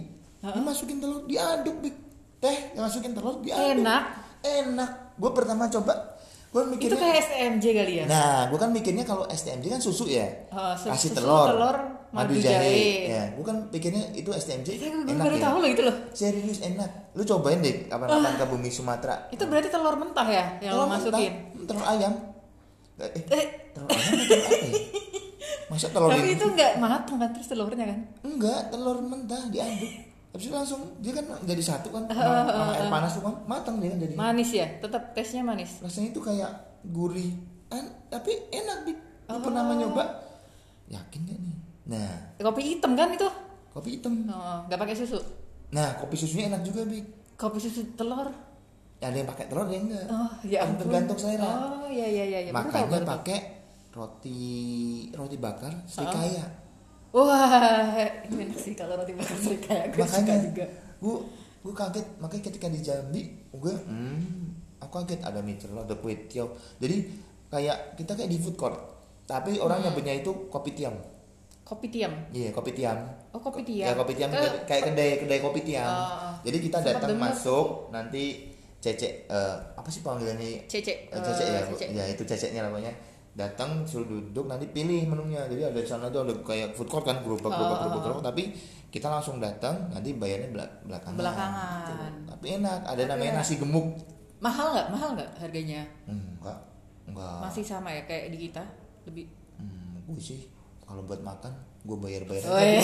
[0.45, 1.97] dimasukin telur, diaduk big.
[2.37, 3.81] Teh dimasukin telur, diaduk.
[3.81, 4.03] Enak.
[4.45, 4.91] Enak.
[5.19, 6.15] Gue pertama coba,
[6.49, 6.97] gue itu mikirnya.
[6.97, 10.87] kayak STMJ kali ya Nah, gue kan mikirnya kalau STMJ kan susu ya, Oh, su-
[10.87, 11.77] kasih susu, telur, telur,
[12.09, 13.05] madu jahe.
[13.05, 15.43] Ya, gue kan pikirnya itu STMJ gue enak baru ya.
[15.45, 16.89] tahu loh itu loh Serius enak.
[17.13, 19.27] Lu cobain deh kapan-kapan ke bumi Sumatera.
[19.29, 22.13] itu berarti telur mentah ya yang lo Telur masukin mentah, Telur ayam.
[22.97, 24.73] Eh, eh telur ayam telur apa ya?
[25.69, 29.91] Masa telur tapi itu nggak matang kan terus telurnya kan Enggak, telur mentah diaduk.
[30.29, 33.75] Habis itu langsung dia kan jadi satu kan sama, sama air panas tuh kan matang
[33.77, 34.13] dia kan jadi.
[34.13, 36.51] manis ya tetap tesnya manis Rasanya itu kayak
[36.85, 37.33] gurih,
[37.67, 38.97] An- tapi enak dik.
[39.25, 39.41] Lu Oh.
[39.41, 40.05] pernah nyoba?
[40.87, 41.57] Yakin gak nih?
[41.87, 43.25] Nah, kopi hitam kan itu
[43.69, 44.25] kopi hitam.
[44.25, 45.17] oh, nggak pakai susu
[45.69, 47.05] Nah, kopi susunya enak juga, Bik.
[47.35, 48.25] kopi susu telur
[48.97, 50.05] Ada yang pakai telur, ada yang enggak.
[50.07, 51.45] oh ya ampun Tergantung selera.
[51.45, 53.37] oh iya iya iya ya, baru tahu, Makanya pakai
[53.89, 54.39] roti
[55.11, 56.45] roti bakar serikaya.
[57.11, 60.65] Wah ini enak sih kalau roti bakar serikaya gue suka Makanya juga.
[60.99, 61.15] gue
[61.59, 62.05] gue kaget.
[62.17, 64.19] Makanya ketika di Jambi gue hmm,
[64.79, 67.03] aku kaget ada mie celor ada kue tiaw jadi
[67.47, 68.77] kayak kita kayak di food court
[69.25, 69.89] tapi orang Hmm.
[69.89, 70.93] nyebutnya itu kopi tiam
[71.61, 72.97] kopi tiam iya kopi tiam
[73.29, 76.33] oh kopi ya tiam kopi tiam Eh, kayak kedai kedai kopi tiam Oh, oh.
[76.41, 80.63] jadi kita datang masuk nanti cecek eh, apa sih panggilannya?
[80.65, 81.85] Cece Eh, cecek ya, cece.
[81.91, 82.89] ya itu ceceknya namanya.
[83.39, 85.47] Datang suruh duduk nanti pilih menunya.
[85.47, 88.03] Jadi ada di sana tuh ada kayak food court kan gerobak gerobak Oh, gerobak oh,
[88.03, 88.43] gerobak tapi
[88.89, 91.15] kita langsung datang nanti bayarnya belak belakangan.
[91.15, 91.79] Belakangan.
[91.79, 91.95] Gitu.
[92.27, 93.41] Tapi enak, ada Tapi namanya enak.
[93.41, 93.87] nasi gemuk.
[94.39, 96.55] mahal nggak mahal nggak harganya Enggak,
[97.03, 97.43] enggak.
[97.43, 98.63] masih sama ya kayak di kita
[99.03, 100.47] lebih Hmm, gue sih
[100.81, 102.63] kalau buat makan gue bayar-bayar oh, aja.
[102.63, 102.79] iya.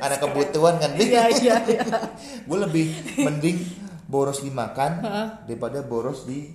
[0.04, 1.84] Ada kebutuhan kan, iya iya iya
[2.48, 3.60] gue lebih mending
[4.06, 5.04] boros dimakan
[5.44, 6.48] daripada boros di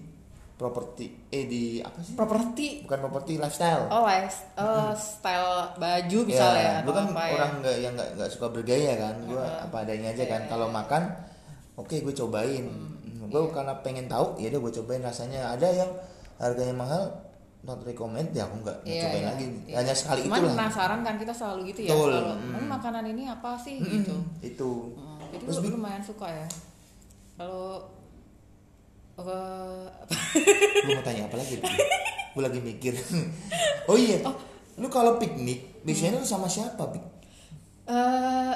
[0.58, 2.14] properti eh di apa sih?
[2.14, 2.82] properti.
[2.82, 3.86] Bukan properti lifestyle.
[3.88, 7.30] oh life oh, style baju misalnya gue atau kan ya?
[7.32, 10.42] orang nggak yang nggak nggak suka bergaya kan gue apa adanya aja Iya, kan.
[10.48, 11.04] kalau makan
[11.76, 12.66] oke gue cobain.
[12.66, 13.54] Hmm, gue iya.
[13.54, 15.00] karena pengen tahu ya udah gue cobain.
[15.00, 15.90] Rasanya ada yang
[16.38, 17.04] harganya mahal
[17.60, 19.46] not recommend ya aku nggak Iya, cobain iya, lagi.
[19.64, 19.76] iya.
[19.78, 20.54] hanya sekali Cuman itulah.
[20.58, 22.50] penasaran kan kita selalu gitu ya Betul, kalau mm.
[22.50, 23.76] "Hmm, makanan ini apa sih?
[23.78, 24.16] Mm-mm, gitu.
[24.42, 24.72] itu.
[24.96, 26.48] Hmm, jadi Terus, lu Bi- lumayan suka ya.
[27.36, 27.86] Kalau
[29.18, 29.38] apa?
[30.86, 31.58] lu mau tanya apa lagi?
[32.34, 32.94] Gue lagi mikir.
[33.88, 34.20] Oh iya
[34.78, 37.02] lu kalau piknik biasanya lu sama siapa Pik?
[37.88, 38.54] eh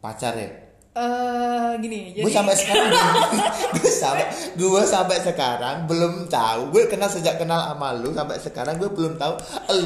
[0.00, 0.48] pacar ya?
[0.96, 2.90] eh, gini jadi gue sampai sekarang
[3.78, 4.26] gue sampai
[4.58, 6.74] gue sampai sekarang belum tahu.
[6.74, 9.36] Gue kenal sejak kenal sama lu sampai sekarang gue belum tahu.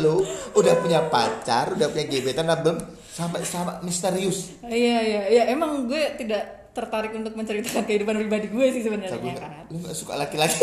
[0.00, 0.24] Lu
[0.56, 2.78] udah punya pacar udah punya gebetan apa belum.
[3.12, 4.56] Sampai sampai misterius.
[4.64, 5.42] Iya iya iya.
[5.52, 9.70] Emang gue tidak tertarik untuk menceritakan kehidupan pribadi gue sih sebenarnya kan?
[9.70, 10.58] lu gak suka laki-laki?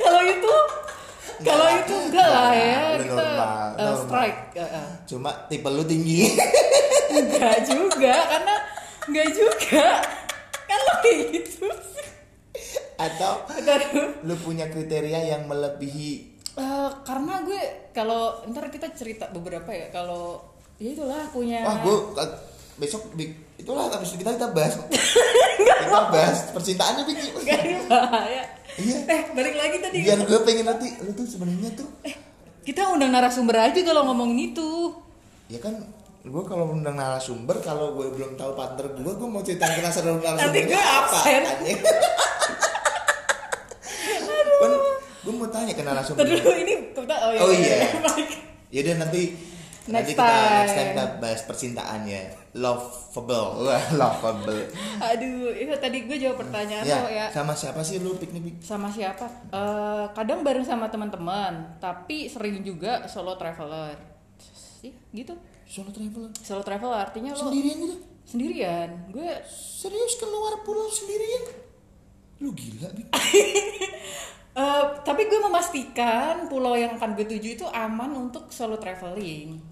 [0.00, 0.54] Kalau itu
[1.40, 3.96] kalau itu enggak lah ya lu kita normal, normal.
[4.04, 4.88] strike Eh, eh.
[5.08, 6.20] cuma tipe lu tinggi.
[7.10, 8.54] Enggak juga karena
[9.08, 9.86] enggak juga.
[10.68, 12.08] Kan lo kayak gitu sih.
[13.00, 13.46] Atau
[14.26, 16.12] lu punya kriteria yang melebihi?
[16.60, 17.62] Eh, karena gue
[17.96, 20.44] kalau ntar kita cerita beberapa ya kalau
[20.76, 21.96] ya itulah punya wah gue
[22.80, 24.74] besok Bik, itulah habis kita kita bahas
[25.84, 28.42] kita bahas percintaannya Bik Gak ini bahaya.
[28.80, 28.96] Iya.
[29.04, 29.96] eh balik lagi tadi.
[30.00, 31.88] Biar gue pengen nanti lu tuh sebenarnya tuh.
[32.00, 32.16] Eh
[32.64, 34.94] kita undang narasumber aja kalau ngomongin itu.
[35.52, 35.76] Ya kan
[36.20, 40.20] gue kalau undang narasumber kalau gue belum tahu partner gue gue mau cerita ke narasumber
[40.20, 41.18] Nanti gue apa?
[44.60, 44.72] kan
[45.20, 46.24] gue mau tanya ke narasumber.
[46.24, 47.88] Dulu ini kita oh, Oh, iya.
[48.00, 48.28] Baik.
[48.70, 49.22] ya udah nanti
[49.90, 50.70] nanti Next kita next time.
[50.70, 52.22] time kita bahas percintaannya.
[52.54, 53.48] Lovable.
[53.66, 54.62] Wah, lovable.
[55.02, 57.26] Aduh itu tadi gue jawab pertanyaan ya, lo ya.
[57.30, 59.26] sama siapa sih lu piknik sama siapa?
[59.50, 63.98] Eh, kadang bareng sama teman-teman tapi sering juga solo traveler.
[64.80, 65.34] Iya, gitu.
[65.66, 66.30] Solo traveler?
[66.38, 67.96] Solo traveler artinya lo sendirian gitu?
[68.24, 68.88] Sendirian.
[69.10, 71.44] Gue serius keluar pulau sendirian?
[72.40, 73.08] Lu gila Bik?
[74.50, 79.62] Eh, tapi gue memastikan pulau yang akan gue tuju itu aman untuk solo traveling.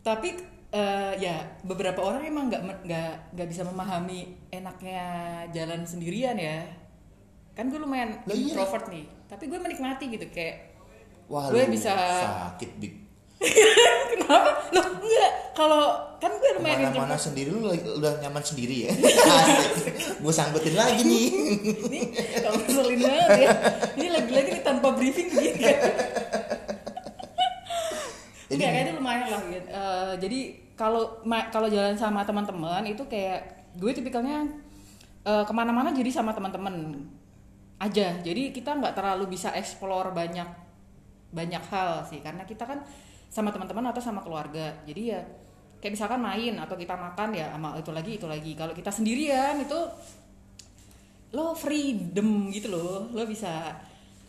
[0.00, 0.28] Tapi
[0.70, 5.04] eh, ya beberapa orang emang nggak nggak nggak bisa memahami enaknya
[5.50, 6.64] jalan sendirian ya.
[7.52, 8.54] Kan gue lumayan Lah iya.
[8.54, 9.04] introvert nih.
[9.26, 10.70] Tapi gue menikmati gitu kayak
[11.30, 12.94] Wah, Gue bisa- sakit Bik.
[14.10, 14.50] kenapa?
[14.70, 15.32] Loh enggak.
[15.54, 15.82] Kalau
[16.18, 17.16] kan gue lumayan introvert.
[17.16, 18.92] sendiri lu udah nyaman sendiri ya.
[20.22, 21.28] Gue sangkutin lagi nih.
[22.40, 23.48] Kamu ngeselin banget ya.
[23.96, 25.64] Ini lagi-lagi nih tanpa briefing gitu.
[28.50, 29.68] Jadi- Enggak, kayaknya lumayan lah gitu.
[29.70, 30.40] Eh, jadi
[30.74, 31.02] kalau
[31.54, 33.40] kalau jalan sama teman-teman itu kayak
[33.78, 34.42] gue tipikalnya
[35.22, 36.98] eh, ke mana-mana jadi sama teman-teman
[37.78, 38.18] aja.
[38.20, 40.48] Jadi kita nggak terlalu bisa explore banyak
[41.30, 42.82] banyak hal sih karena kita kan
[43.30, 44.74] sama teman-teman atau sama keluarga.
[44.82, 45.22] Jadi ya
[45.78, 48.52] kayak misalkan main atau kita makan ya sama itu lagi itu lagi.
[48.58, 49.78] Kalau kita sendirian itu
[51.30, 53.06] lo freedom gitu loh.
[53.14, 53.78] Lo bisa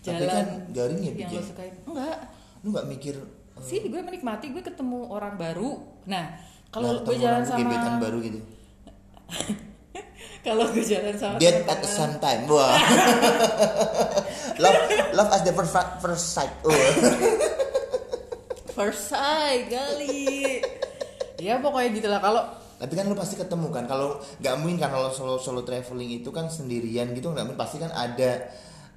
[0.05, 1.45] Tapi jalan kan garing ya, yang lo ya?
[1.49, 1.73] sukain.
[1.89, 2.17] Enggak,
[2.61, 3.15] Lu nggak mikir
[3.57, 7.83] eh, sih gue menikmati gue ketemu orang baru nah nah, kalau gue ketemu jalan gebetan
[7.83, 8.39] sama baru gitu.
[10.47, 12.47] kalau gue jalan sama Dead at the same time.
[12.47, 12.73] Wah.
[14.63, 14.79] love
[15.11, 16.53] love as the first, first sight.
[16.63, 16.71] Oh.
[18.75, 20.63] first sight kali
[21.35, 22.43] ya pokoknya gitulah kalau
[22.81, 26.33] Tapi kan lu pasti ketemu kan kalau nggak mungkin kan kalau solo solo traveling itu
[26.33, 28.49] kan sendirian gitu nggak mungkin pasti kan ada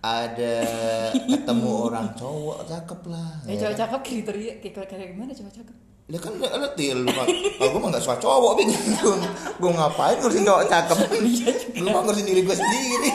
[0.05, 0.57] ada
[1.33, 3.33] ketemu orang cowok cakep lah.
[3.49, 3.81] ya ya cowok kan?
[3.81, 7.25] cakep kriteria kayak kayak gimana cowok cakep Ya kan lu mah.
[7.57, 8.77] Kalau gue mah nggak suka cowok bingung.
[8.77, 9.17] Gue,
[9.57, 10.97] gue ngapain ngurusin cowok cakep?
[11.81, 13.11] gue mah ngurusin diri gue sendiri.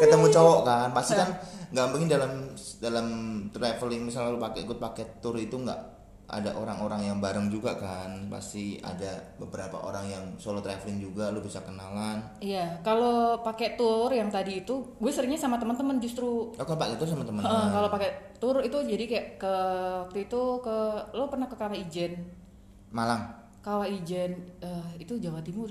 [0.00, 1.36] Ketemu cowok kan, pasti kan
[1.76, 2.32] nggak mungkin dalam
[2.80, 3.06] dalam
[3.52, 5.95] traveling misalnya lu pakai ikut paket tour itu nggak
[6.26, 8.26] ada orang-orang yang bareng juga kan.
[8.26, 12.18] Pasti ada beberapa orang yang solo traveling juga lu bisa kenalan.
[12.42, 16.50] Iya kalau pakai tour yang tadi itu gue seringnya sama teman-teman justru.
[16.50, 18.10] Oh kalau pakai tour sama teman Heeh, kalau pakai
[18.42, 19.54] tour itu jadi kayak ke
[20.06, 20.76] waktu itu ke
[21.14, 22.12] lo pernah ke Kawah Ijen?
[22.90, 23.22] Malang.
[23.62, 25.70] Kawah Ijen eh, itu Jawa Timur.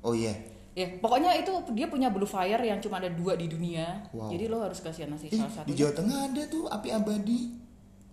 [0.00, 0.32] Oh iya.
[0.72, 4.08] Ya, pokoknya itu dia punya blue fire yang cuma ada dua di dunia.
[4.08, 4.32] Wow.
[4.32, 5.68] Jadi lo harus kasih nasi Ih, salah di satu.
[5.76, 7.40] Jawa Tengah ada tuh api abadi.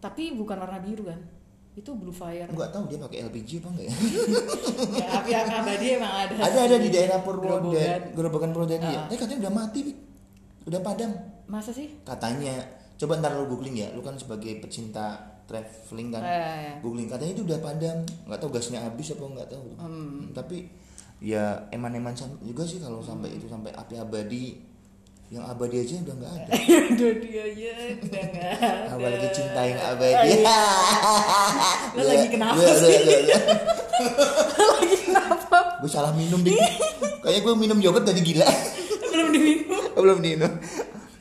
[0.04, 1.39] Tapi bukan warna biru kan?
[1.72, 2.44] Itu blue fire.
[2.46, 3.94] nggak tahu dia pakai LPG apa enggak ya
[5.00, 6.34] ya, api yang abadi emang ada.
[6.36, 8.02] ada ada di daerah Purwodan Grobogan.
[8.12, 9.06] Gerobogan Purwodadi ya Ah.
[9.06, 9.98] tapi katanya udah mati Bik.
[10.66, 11.12] udah padam
[11.46, 11.88] Masa sih?
[12.04, 12.54] katanya
[12.96, 16.74] coba ntar lu googling ya lu kan sebagai pecinta traveling kan Eh, ya.
[16.80, 20.68] googling katanya itu udah padam nggak tahu gasnya habis apa nggak tahu Hmm, tapi
[21.18, 24.56] ya eman-eman juga sih kalau sampai itu sampai api abadi
[25.30, 26.52] yang abadi aja udah nggak ada
[26.98, 27.70] Udah dia aja
[28.02, 28.70] udah nggak ada.
[28.90, 30.32] apalagi cinta yang abadi
[31.96, 32.98] Lo lagi kenapa sih
[34.74, 35.58] Lagi kenapa?
[35.80, 36.58] gue salah minum Bik
[37.22, 38.50] kayaknya gue minum yogurt tadi gila
[39.10, 39.82] Belum diminum.
[39.94, 40.52] Oh, belum minum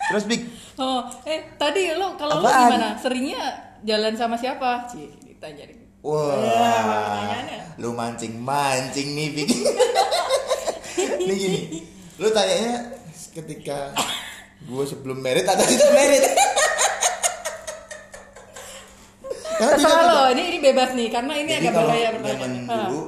[0.09, 0.43] terus Bik
[0.79, 2.95] Oh, eh tadi lo kalau lo gimana?
[2.95, 3.43] Seringnya
[3.83, 4.87] jalan sama siapa?
[4.87, 5.75] Cih, ditanya nih.
[6.07, 7.59] Wah, pertanyaannya.
[7.83, 9.51] lu mancing mancing nih, Bik.
[11.19, 11.61] Ini gini,
[12.15, 12.95] lu tanyanya
[13.33, 13.93] ketika
[14.63, 16.25] gue sebelum merit atau sudah merit?
[19.59, 22.71] Karena Terserah lo, ini ini bebas nih karena ini Jadi agak bahaya pertanyaan.
[22.71, 22.87] Ah.
[22.87, 23.03] dulu,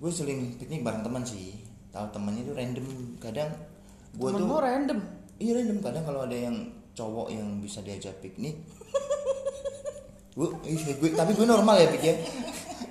[0.00, 1.52] gue sering piknik bareng teman sih.
[1.92, 2.86] Tahu temannya itu random.
[3.20, 3.50] Kadang
[4.16, 4.98] gue Temen tuh, lo random.
[5.36, 5.78] iya random.
[5.84, 6.56] Kadang kalau ada yang
[6.96, 8.64] cowok yang bisa diajak piknik,
[10.40, 12.16] gue, gue tapi gue normal ya pikir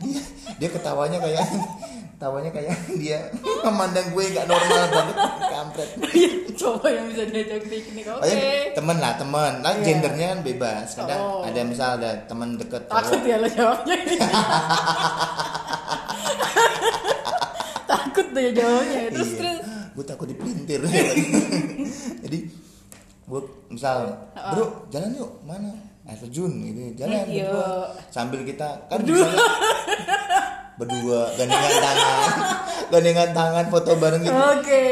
[0.02, 0.22] dia
[0.58, 1.46] dia ketawanya kayak
[2.22, 3.30] tawanya kayak dia
[3.65, 5.15] memandang gue nggak normal banget
[5.62, 5.89] kampret
[6.62, 8.21] Coba yang bisa diajak piknik, oke.
[8.21, 9.82] Pokoknya temen lah temen nah Iya.
[9.84, 11.41] gendernya kan bebas kadang Oh.
[11.41, 13.97] ada misal ada teman deket Takut ya lo jawabnya.
[17.88, 19.02] Takut deh jawabnya.
[19.12, 19.39] Terus Iya.
[19.39, 19.60] terus.
[19.91, 20.80] gue takut dipelintir
[22.24, 22.38] jadi
[23.21, 25.67] gue misal bro jalan yuk mana
[26.06, 27.43] air terjun gitu jalan Iya.
[27.43, 27.67] berdua
[28.08, 29.36] sambil kita kan misalnya
[30.76, 32.32] berdua gandengan tangan
[32.88, 34.86] gandengan tangan foto bareng gitu Oke.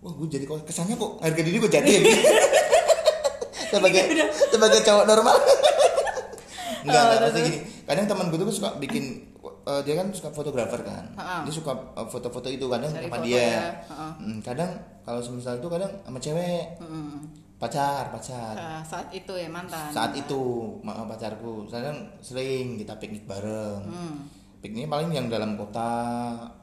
[0.00, 2.00] Wah gue jadi kok kesannya kok harga diri gue jadi ya?
[3.70, 4.02] Sebagai
[4.50, 5.36] sebagai cowok normal.
[6.84, 7.58] Enggak enggak pasti gini.
[7.84, 9.04] kadang teman gue tuh suka bikin
[9.44, 11.04] eh, dia kan suka fotografer kan.
[11.14, 11.44] Ha-ha.
[11.44, 13.36] dia suka eh, foto-foto itu kadang Cari sama dia.
[13.38, 13.60] ya,
[13.92, 14.08] ha-ha.
[14.16, 14.70] Hmm, kadang
[15.04, 16.66] kalau semisal itu kadang sama cewek.
[16.80, 17.18] Mm.
[17.60, 18.56] pacar pacar.
[18.56, 19.92] Nah, saat itu ya mantan.
[19.92, 20.40] saat itu
[20.80, 21.68] pacarku.
[21.68, 23.84] Kadang sering kita piknik bareng.
[23.84, 24.16] Hmm.
[24.60, 25.88] Piknik paling yang dalam kota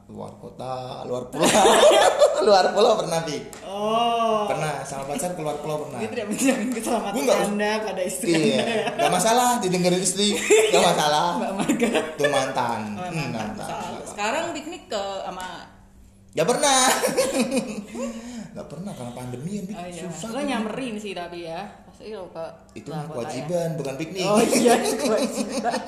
[0.06, 1.50] luar kota luar pulau
[2.46, 4.46] luar pulau pernah pik Oh.
[4.46, 8.58] pernah sama pacar keluar pulau pernah Dia tidak menjamin keselamatan nggak- Anda pada istri iya
[8.58, 8.94] Anda.
[8.96, 11.88] nggak masalah didengerin istri nggak masalah Mbak Marga.
[12.08, 13.48] itu mantan Oh, Hmm, mantan.
[13.52, 14.02] mantan.
[14.04, 15.46] Sekarang piknik ke sama
[16.32, 16.80] nggak pernah
[18.50, 19.74] nggak pernah karena pandemi ya Pik.
[19.74, 20.02] oh iya.
[20.04, 21.60] susah Lo nyamperin sih tapi ya.
[21.84, 23.08] Pasti lo ke itu kota ya.
[23.08, 25.80] kewajiban bukan piknik Oh iya, kewajiban.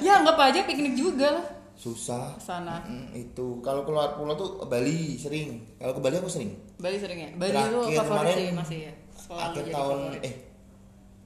[0.00, 2.80] ya anggap aja piknik juga lah susah sana.
[2.82, 7.18] Mm, itu kalau keluar pulau tuh Bali sering kalau ke Bali aku sering Bali sering
[7.18, 7.30] ya?
[7.34, 8.92] Bali Terakhir itu favorit sih masih ya.
[9.12, 10.22] Selalu akhir tahun favorit.
[10.22, 10.34] eh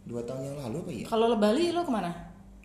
[0.03, 2.11] dua tahun yang lalu apa ya Kalau lo Bali lo ke mana?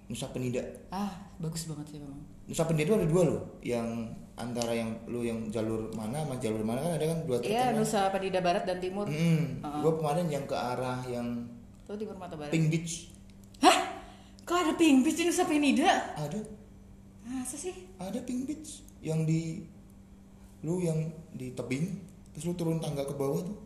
[0.05, 2.23] Nusa Penida Ah, bagus banget sih memang.
[2.43, 3.87] Nusa Penida itu ada dua loh yang
[4.33, 7.77] antara yang lu yang jalur mana sama jalur mana kan ada kan dua Iya, kan?
[7.77, 9.05] Nusa Penida Barat dan Timur.
[9.05, 9.79] Mm, Uh-uh.
[9.79, 11.45] gua kemarin yang ke arah yang
[11.85, 12.49] Lo Timur Mata Barat.
[12.49, 13.13] Pink Beach
[13.59, 13.77] Hah?
[14.43, 15.89] Kok ada Pink Beach di Nusa Penida?
[16.13, 16.39] ada
[17.23, 17.71] Masa sih?
[17.95, 19.63] ada Pink Beach yang di
[20.59, 20.97] lu yang
[21.31, 21.99] di tebing
[22.31, 23.57] terus lu turun tangga ke bawah tuh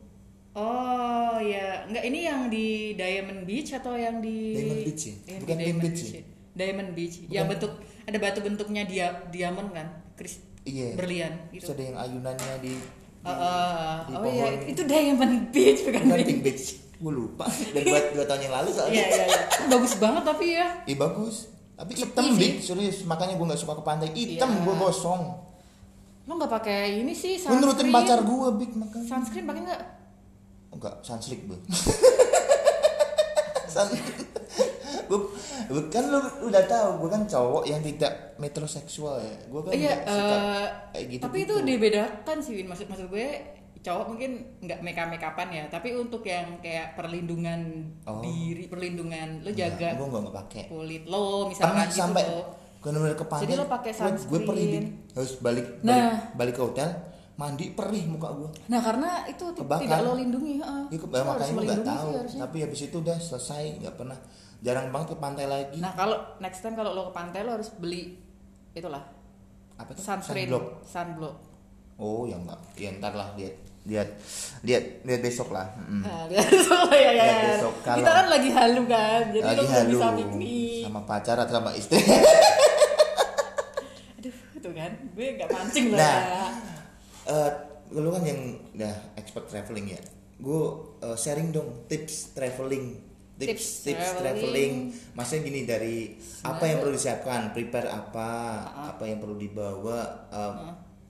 [0.51, 5.15] Oh ya, enggak ini yang di Diamond Beach atau yang di Diamond Beach ya?
[5.21, 6.21] Di Bukan Diamond Beach ya?
[6.51, 7.71] Diamond Beach, yang bentuk
[8.03, 9.85] ada batu bentuknya dia diamond kan,
[10.17, 11.71] Kris iya berlian terus gitu.
[11.71, 12.75] ada yang ayunannya di, di
[13.27, 14.71] Uh, uh, di oh iya, pohon.
[14.71, 16.01] itu Diamond Beach bukan.
[16.23, 16.65] Pink Beach
[16.97, 19.39] gue lupa dan buat dua tahun yang lalu soalnya Iya iya iya.
[19.67, 20.67] Bagus banget tapi ya.
[20.87, 21.35] Ih bagus.
[21.75, 22.39] Tapi hitam sih.
[22.39, 22.97] Bik, serius.
[23.03, 24.09] Makanya gue gak suka ke pantai.
[24.15, 24.63] Hitam Iya.
[24.63, 25.21] gue gosong.
[26.23, 27.93] Lo nggak pakai ini sih sunscreen?
[27.93, 29.05] pacar gue Bik makanya.
[29.05, 29.81] Sunscreen pakai nggak?
[30.73, 31.59] Enggak, sunslick gue.
[33.67, 33.87] Sun
[35.07, 35.19] gue
[35.87, 40.35] kan lu udah tahu gue kan cowok yang tidak metroseksual ya gue kan Iya, suka
[40.35, 42.67] eh, kayak gitu tapi itu dibedakan sih Win.
[42.67, 43.27] maksud maksud gue
[43.79, 48.19] cowok mungkin nggak make up make upan ya tapi untuk yang kayak perlindungan Oh.
[48.19, 52.41] diri perlindungan lo jaga gue nggak nggak pakai kulit lo misalkan gitu sampai lo.
[52.77, 54.45] gue bener ke pantai Jadi lo pakai gue- gue sunscreen.
[54.45, 54.85] perih Bik.
[55.13, 56.15] harus balik balik, Nah.
[56.33, 56.89] balik ke hotel
[57.35, 59.81] mandi perih muka gue nah karena itu Kebakar.
[59.83, 60.83] tidak lo lindungi heeh.
[60.89, 62.39] Ya, makanya gue nggak tahu sih harusnya.
[62.43, 64.17] tapi habis itu udah selesai nggak pernah
[64.59, 65.77] jarang banget ke pantai lagi.
[65.77, 68.17] Nah kalau next time kalau lo ke pantai lo harus beli
[68.73, 69.03] itulah.
[69.77, 70.01] Apa tuh?
[70.01, 70.65] Sunscreen Sunblock.
[70.83, 71.35] sunblock.
[71.97, 72.59] Oh ya enggak.
[72.73, 73.53] Ya ntar lah lihat
[73.87, 74.09] lihat
[74.61, 75.69] lihat lihat besok lah.
[75.79, 76.01] Mm.
[76.03, 77.47] Nah, lihat oh, ya, ya, Lihat ya.
[77.55, 80.81] besok kalau- kita kan lagi halu kan jadi lagi lo halu bisa piknik.
[80.83, 82.01] Sama pacar atau sama istri.
[84.17, 86.49] Aduh itu kan gue nggak mancing loh Nah.
[87.27, 87.49] Eh,
[87.91, 88.39] lu kan yang
[88.73, 90.01] udah expert traveling ya.
[90.37, 90.63] Gue
[90.99, 92.97] eh, sharing dong tips traveling
[93.37, 94.19] tips Tips tips, traveling.
[94.19, 94.73] traveling
[95.13, 98.29] maksudnya gini dari apa yang Sebenarnya- perlu disiapkan prepare apa
[98.87, 100.53] apa yang perlu dibawa eh,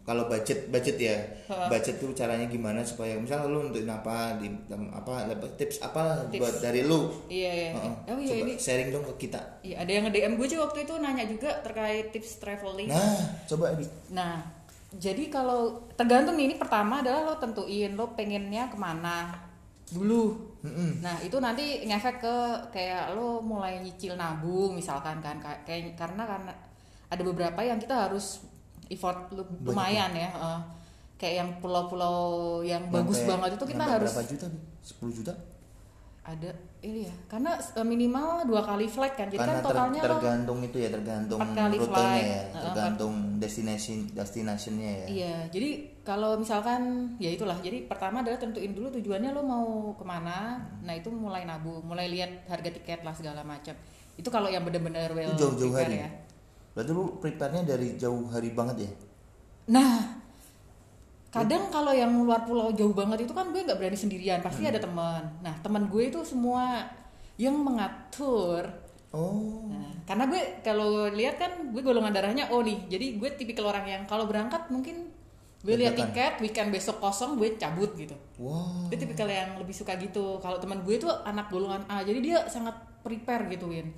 [0.03, 1.67] kalau budget budget ya Ha.
[1.67, 5.11] budget tuh caranya gimana supaya misalnya lu untuk apa di apa
[5.53, 6.35] tips apa Tips.
[6.37, 7.93] buat dari lu iya iya Heeh.
[8.05, 10.79] oh iya Coba ini sharing dong ke kita Iya, ada yang nge-DM gue juga waktu
[10.83, 12.87] itu nanya juga terkait tips traveling.
[12.87, 13.83] nah coba Abi.
[14.09, 14.43] Nah,
[14.89, 15.59] jadi kalau
[15.93, 19.35] tergantung nih, ini pertama adalah lo tentuin lo pengennya ke mana
[19.89, 20.35] dulu.
[20.61, 20.99] Mm-mm.
[20.99, 22.35] Nah, itu nanti ngefek ke
[22.69, 26.51] kayak lo mulai nyicil nabung misalkan kan Ka- kayak karena karena
[27.07, 28.43] ada beberapa yang kita harus
[28.87, 30.29] effort lu- Banyak lumayan ya.
[30.29, 30.61] eh.
[31.17, 32.19] kayak yang pulau-pulau
[32.61, 34.59] yang bagus banget itu kita harus berapa juta Abi?
[34.85, 35.33] 10 juta
[36.21, 36.49] ada
[36.85, 37.13] ini ya.
[37.25, 39.27] Karena eh, minimal dua kali flight kan.
[39.27, 42.21] Jadi karena kan ter- totalnya lo tergantung itu ya tergantung kali rutenya flight.
[42.21, 45.69] ya Heeh, tergantung destination destinationnya ya Iya, jadi
[46.01, 46.81] kalau misalkan
[47.17, 47.57] ya itulah.
[47.59, 49.67] Jadi pertama adalah tentuin dulu tujuannya lo mau
[49.97, 50.61] ke mana.
[50.85, 53.73] Nah itu mulai nabung, mulai lihat harga tiket lah segala macam.
[54.13, 56.09] Itu kalau yang benar-benar well itu jauh-jauh hari ya.
[56.73, 58.91] berarti lu prepare-nya dari jauh hari banget ya
[59.67, 59.93] Nah,
[61.39, 64.71] kadang kalau yang luar pulau jauh banget itu kan gue nggak berani sendirian, pasti Hmm.
[64.71, 65.23] ada teman.
[65.39, 66.87] Nah teman gue itu semua
[67.35, 68.65] yang mengatur.
[69.09, 73.67] oh Nah, karena gue kalau lihat kan gue golongan darahnya O nih, jadi gue tipikal
[73.67, 75.07] orang yang kalau berangkat mungkin
[75.59, 78.13] gue lihat tiket weekend besok kosong gue cabut gitu.
[78.37, 82.19] wow dia tipikal yang lebih suka gitu kalau teman gue tuh anak golongan A jadi
[82.19, 83.89] dia sangat prepare gitu Win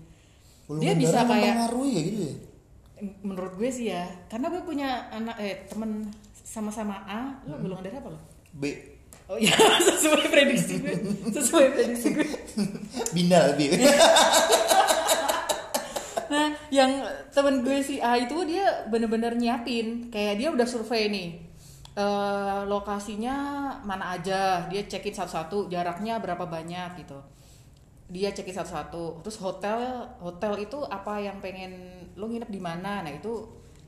[0.66, 2.34] Golongan dia bisa darah kayak- ya gitu ya
[3.22, 6.08] menurut gue sih ya karena gue punya anak eh temen
[6.42, 7.64] sama-sama A lo Hmm.
[7.64, 8.20] golongan darah apa lo
[8.54, 8.64] B
[9.30, 9.54] Oh iya,
[9.94, 10.96] sesuai prediksi gue.
[11.30, 12.26] Sesuai prediksi gue.
[13.14, 13.78] Bina lebih.
[16.30, 21.30] Nah, yang temen gue si A itu dia bener-bener nyiapin, kayak dia udah survei nih.
[21.98, 23.36] eh, lokasinya
[23.84, 27.18] mana aja, dia cekin satu-satu, jaraknya berapa banyak gitu.
[28.08, 29.20] Dia cekin satu-satu.
[29.22, 29.80] Terus hotel,
[30.18, 31.72] hotel itu apa yang pengen
[32.16, 33.04] lo nginep di mana?
[33.04, 33.34] Nah, itu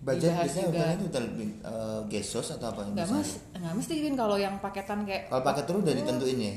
[0.01, 0.77] Budget biasanya juga.
[0.81, 1.25] hotelnya itu hotel
[1.61, 5.43] uh, guest house atau apa Nggak mas, nggak mesti Vin, kalau yang paketan kayak Kalau
[5.45, 6.55] paket terus udah ditentuin ya?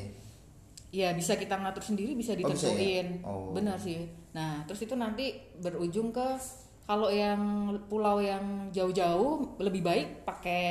[0.95, 2.55] Ya bisa kita ngatur sendiri bisa Oh, bisa ya?
[2.73, 3.07] ditentuin.
[3.21, 3.53] Oh.
[3.53, 4.09] Benar sih.
[4.33, 6.41] Nah, terus itu nanti berujung ke
[6.85, 10.65] kalau yang pulau yang jauh-jauh lebih baik pakai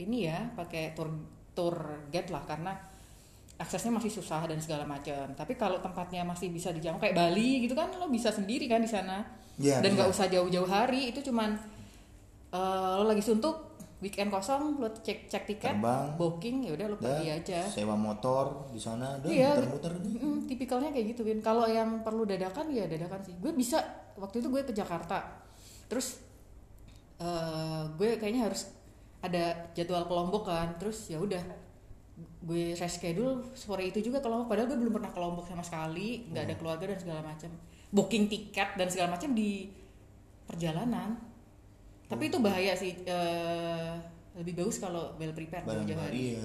[0.00, 1.08] ini ya, pakai tour
[1.56, 2.72] tour guide lah karena
[3.54, 5.30] aksesnya masih susah dan segala macam.
[5.32, 8.90] Tapi kalau tempatnya masih bisa dijangkau kayak Bali gitu kan lo bisa sendiri kan di
[8.90, 9.24] sana.
[9.54, 11.54] Iya, dan nggak usah jauh-jauh hari, itu cuman
[12.54, 16.14] eh, lo lagi suntuk weekend kosong lo cek cek tiket Terbang.
[16.14, 19.56] booking ya udah lo pergi aja sewa motor di sana, udah Iya.
[19.56, 19.92] muter-muter.
[19.96, 21.40] Mm, tipikalnya kayak gitu Win.
[21.40, 23.32] Kalau yang perlu dadakan ya dadakan sih.
[23.40, 23.80] Gue bisa
[24.14, 25.24] waktu itu gue ke Jakarta.
[25.88, 26.20] Terus
[27.16, 28.68] eh, gue kayaknya harus
[29.18, 30.76] ada jadwal ke Lombok kan.
[30.76, 31.40] Terus ya udah
[32.44, 34.52] gue reschedule sore itu juga ke Lombok.
[34.52, 37.48] Padahal gue belum pernah ke Lombok sama sekali, nggak ada keluarga dan segala macam.
[37.88, 39.70] Booking tiket dan segala macam di
[40.44, 41.16] perjalanan.
[42.06, 42.92] Tapi itu bahaya sih.
[43.02, 43.94] eh,
[44.34, 46.44] lebih bagus kalau well prepared Barang jauh-jauh hari iya.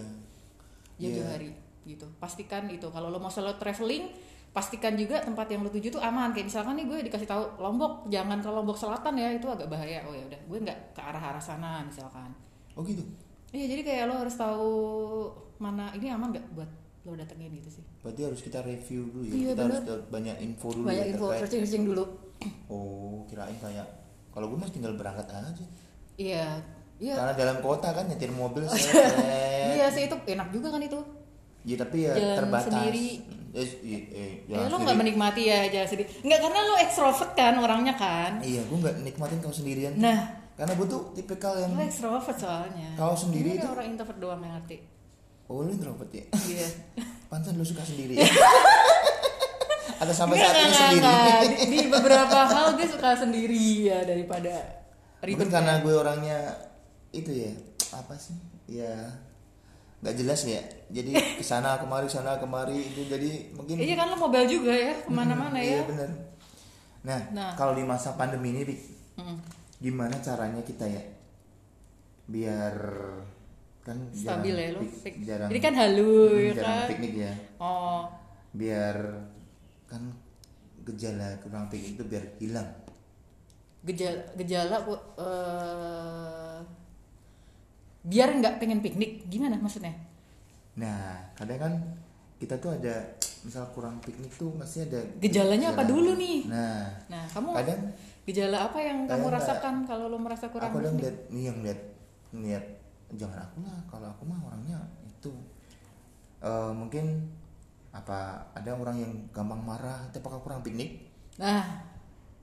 [0.96, 1.32] jauh-jauh Iya.
[1.32, 1.50] hari
[1.84, 4.14] gitu pastikan itu kalau lo mau solo traveling
[4.50, 8.06] pastikan juga tempat yang lo tuju tuh aman kayak misalkan nih gue dikasih tahu lombok
[8.08, 11.24] jangan ke lombok selatan ya itu agak bahaya oh ya udah gue nggak ke arah
[11.24, 12.30] arah sana misalkan
[12.74, 13.02] Oh gitu.
[13.50, 14.70] iya jadi kayak lo harus tahu
[15.58, 16.70] mana ini aman nggak buat
[17.04, 19.34] lo datengin gitu sih Berarti harus kita review dulu ya.
[19.34, 19.90] Iya, kita harus benar.
[19.90, 22.06] dapat banyak info dulu banyak ya info terkait- searching searching dulu
[22.68, 23.88] Oh, kirain kayak
[24.30, 25.66] kalau gue mas tinggal berangkat aja.
[26.16, 26.62] iya
[26.98, 28.64] iya Karena dalam kota kan nyetir mobil
[29.76, 31.00] iya sih itu enak juga kan itu
[31.62, 32.72] Ya tapi ya Jalan terbatas.
[32.72, 33.10] sendiri.
[33.50, 37.32] Eh, eh, eh, ya jalan lo nggak menikmati ya jalan sendiri nggak karena lo ekstrovert
[37.34, 39.94] kan orangnya kan Iya, gue nggak nikmatin kalau sendirian.
[39.96, 44.40] nah Karena gue tuh tipikal yang lo ekstrovert soalnya Kalau sendiri itu- orang introvert doang
[44.40, 44.78] yang ngerti
[45.46, 46.26] oh lu introvert ya.
[46.46, 46.68] iya
[47.30, 48.16] Pansan lu suka sendiri.
[48.16, 48.24] ya?
[50.00, 51.12] Atau sampai saat ini sendiri.
[51.66, 54.80] Di, beberapa hal gue suka sendiri ya daripada
[55.20, 56.40] ribet Mungkin karena gue orangnya
[57.12, 57.52] itu ya
[57.92, 58.36] apa sih?
[58.66, 58.96] Ya
[60.00, 60.64] nggak jelas ya.
[60.88, 63.76] Jadi ke sana kemari sana kemari itu jadi mungkin.
[63.76, 66.10] iya kan lo mobile juga ya ke mana-mana Iya ya benar.
[67.00, 67.52] Nah, Nah.
[67.56, 68.82] kalau di masa pandemi ini, Dik,
[69.16, 69.38] Mm.
[69.80, 71.04] gimana caranya kita ya
[72.26, 72.76] biar
[73.82, 77.14] kan stabil jarang ya lo pik- jarang jadi kan halu Hmm, ya jarang kan piknik
[77.18, 78.02] ya oh
[78.52, 78.96] biar
[79.90, 80.04] kan
[80.86, 82.70] gejala kurang piknik itu biar hilang
[83.84, 84.78] gejala gejala
[85.18, 86.60] eh,
[88.06, 89.92] biar nggak pengen piknik gimana maksudnya
[90.80, 91.74] nah kadang kan
[92.40, 92.96] kita tuh ada
[93.44, 95.92] misal kurang piknik tuh masih ada Gejalanya apa gejala.
[95.92, 96.40] dulu nih?
[96.48, 97.82] nah nah kamu kadang
[98.24, 101.58] gejala apa yang kamu rasakan kalau lo merasa kurang aku kadang piknik lihat nih yang
[101.66, 101.80] lihat
[102.32, 102.66] lihat
[103.18, 105.34] jangan aku lah kalau aku mah orangnya itu
[106.40, 107.28] Eh, mungkin
[108.00, 108.18] apa
[108.52, 111.64] ada orang yang gampang marah itu apakah kurang piknik Nah,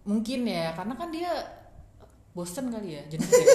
[0.02, 1.28] mungkin ya, karena kan dia
[2.32, 3.46] bosen kali ya, jenuh ya.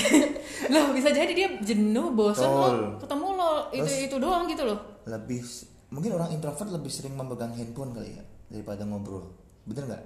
[0.72, 2.56] loh, bisa jadi dia jenuh, bosen Betul.
[2.56, 4.78] lo ketemu lo itu Terus- itu doang gitu loh.
[5.04, 5.40] lebih
[5.90, 9.26] mungkin orang introvert lebih sering memegang handphone kali ya daripada ngobrol
[9.64, 10.02] bener nggak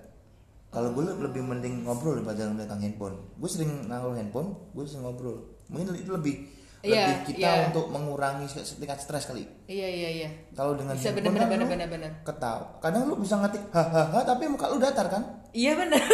[0.70, 5.38] kalau gue lebih mending ngobrol daripada memegang handphone gue sering naruh handphone gue sering ngobrol
[5.68, 6.48] mungkin itu lebih
[6.84, 7.64] Iya, lebih kita iya.
[7.68, 10.28] untuk mengurangi tingkat stres kali Iya iya iya.
[10.52, 12.10] kalau dengan Bisa bener kan bener lu bener bener.
[12.22, 15.96] ketawa kadang lu bisa ngetik hahaha tapi muka lu datar kan Iya bener.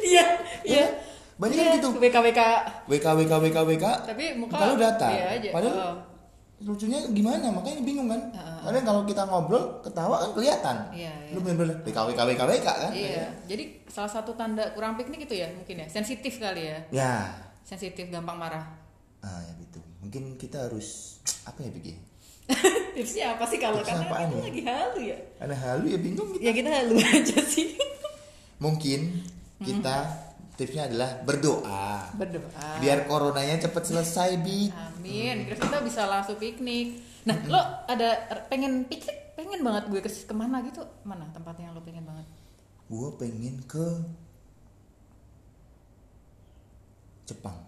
[0.00, 0.24] Iya
[0.64, 0.84] iya.
[1.34, 2.40] banyak Iya, kan gitu WK WK.
[2.86, 5.50] WK WK WK WK Tapi muka lu datar iya aja.
[5.50, 5.96] padahal Oh.
[6.60, 8.58] lucunya gimana makanya bingung kan Heeh.
[8.64, 11.30] kadang kalau kita ngobrol ketawa kan kelihatan Iya, iya.
[11.30, 13.26] lu bener-bener WK WK WK WK kan Iya.
[13.46, 16.78] Jadi salah satu tanda kurang piknik itu ya mungkin ya, sensitif kali ya.
[16.90, 17.12] ya
[17.62, 18.64] Sensitif, gampang marah.
[19.20, 21.96] Ah ya gitu mungkin kita harus apa ya bikin
[22.96, 24.40] Tipsnya apa sih kalau karena kita ya?
[24.40, 25.18] lagi halu ya?
[25.38, 27.76] ada halu ya bingung gitu Ya kita halu aja sih.
[28.56, 29.22] mungkin
[29.58, 29.96] kita
[30.54, 32.80] tipsnya adalah berdoa Berdoa.
[32.80, 35.46] biar coronanya cepet selesai bi Amin.
[35.46, 36.98] Terus kita bisa langsung piknik.
[37.22, 40.82] Nah, lo ada pengen piknik, pengen banget gue ke ke mana gitu?
[41.02, 42.26] Mana tempatnya yang lo pengen banget?
[42.88, 43.86] gue pengen ke
[47.24, 47.60] Jepang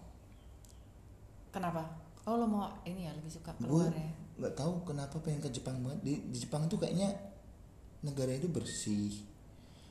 [1.51, 1.83] Kenapa?
[2.23, 4.07] Oh lo mau ini ya lebih suka keluar ya?
[4.31, 7.13] nggak tahu kenapa pengen ke Jepang banget di, di Jepang tuh kayaknya
[8.01, 9.21] negara itu bersih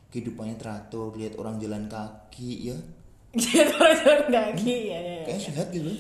[0.09, 2.79] kehidupannya teratur lihat orang jalan kaki ya
[3.31, 4.99] Gitu turun daging ya.
[4.99, 5.23] ya, ya.
[5.23, 5.95] kayaknya sehat gitu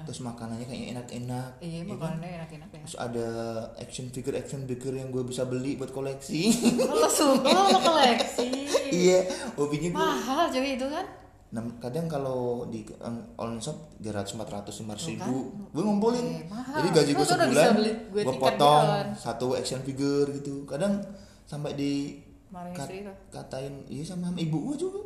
[0.00, 1.90] terus makanannya kayaknya enak-enak Iya, ya kan?
[1.92, 2.80] makanannya enak-enak ya.
[2.80, 3.28] terus ada
[3.76, 8.46] action figure action figure yang gue bisa beli buat koleksi Lo suka lo koleksi.
[8.88, 11.06] iya hobinya gue Mahal cuy itu kan.
[11.50, 15.74] Nah, kadang kalau di um, online shop 300 400 500 Tuh ribu kan?
[15.74, 16.26] gue ngumpulin.
[16.30, 16.74] Eh, mahal.
[16.78, 19.06] jadi gaji gue udah sebulan beli gue gue potong jalan.
[19.18, 20.62] satu action figure gitu.
[20.62, 21.02] Kadang
[21.50, 22.22] sampai di
[22.54, 22.94] kat-
[23.34, 25.02] katain iya sama ibu gue juga.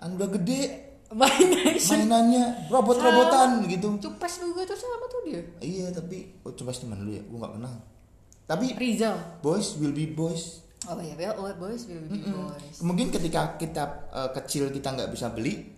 [0.00, 0.62] Kan udah gede.
[1.12, 3.92] Mainannya robot-robotan gitu.
[4.00, 5.40] Cupes juga tuh sama tuh dia.
[5.60, 7.20] iya tapi oh, coba teman lu ya?
[7.28, 7.74] Gue nggak kenal.
[8.48, 9.16] Tapi Rizal.
[9.44, 12.82] boys will be boys Oh iya, well, oh, boys will be boys.
[12.82, 15.70] mungkin ketika kita eh, kecil kita nggak bisa beli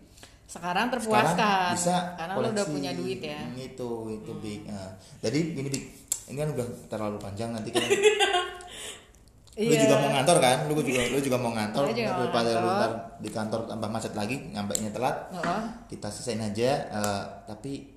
[0.44, 1.72] Sekarang sekarang terpuaskan.
[1.72, 3.36] bisa karena lo udah punya duit ya.
[3.38, 5.84] Hmm, itu itu big Nah, jadi gini big
[6.24, 7.84] ini kan udah terlalu panjang nanti kan.
[9.55, 9.86] Lu Iya.
[9.86, 10.57] juga mau ngantor kan?
[10.66, 11.84] Lu juga lu juga mau ngantor.
[11.86, 15.30] Daripada lu ntar di kantor tambah macet lagi nyampe nya telat.
[15.30, 15.62] Heeh.
[15.86, 17.94] kita selesaiin aja eh, tapi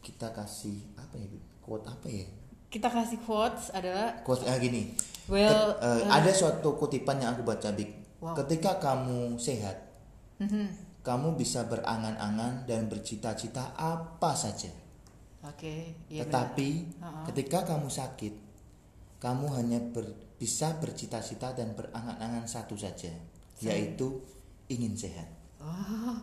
[0.00, 1.26] kita kasih apa ya
[1.60, 2.26] quote apa ya?
[2.66, 4.82] Kita kasih quotes adalah quote eh, gini
[5.26, 8.32] Well, Ket- eh, eh, ada suatu kutipan yang aku baca big Wow.
[8.34, 9.76] ketika kamu sehat
[10.38, 10.72] Mhm.
[11.00, 14.72] kamu bisa berangan-angan dan bercita-cita apa saja
[15.44, 16.68] Oke, iya Tetapi.
[16.98, 17.22] Ha-ha.
[17.24, 18.34] ketika kamu sakit,
[19.16, 23.14] kamu hanya ber- bisa bercita-cita dan berangan-angan satu saja,
[23.60, 24.26] yaitu
[24.66, 25.30] ingin sehat.
[25.56, 26.18] Wah,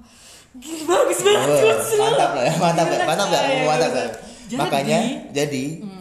[0.54, 1.56] gila bagus banget.
[1.56, 4.04] Wah, mantap lah, ya, mantap lah, mantap lah, Iya, mantap lah.
[4.04, 4.08] iya.
[4.43, 4.99] Jadi- Makanya
[5.32, 5.93] jadi Hmm.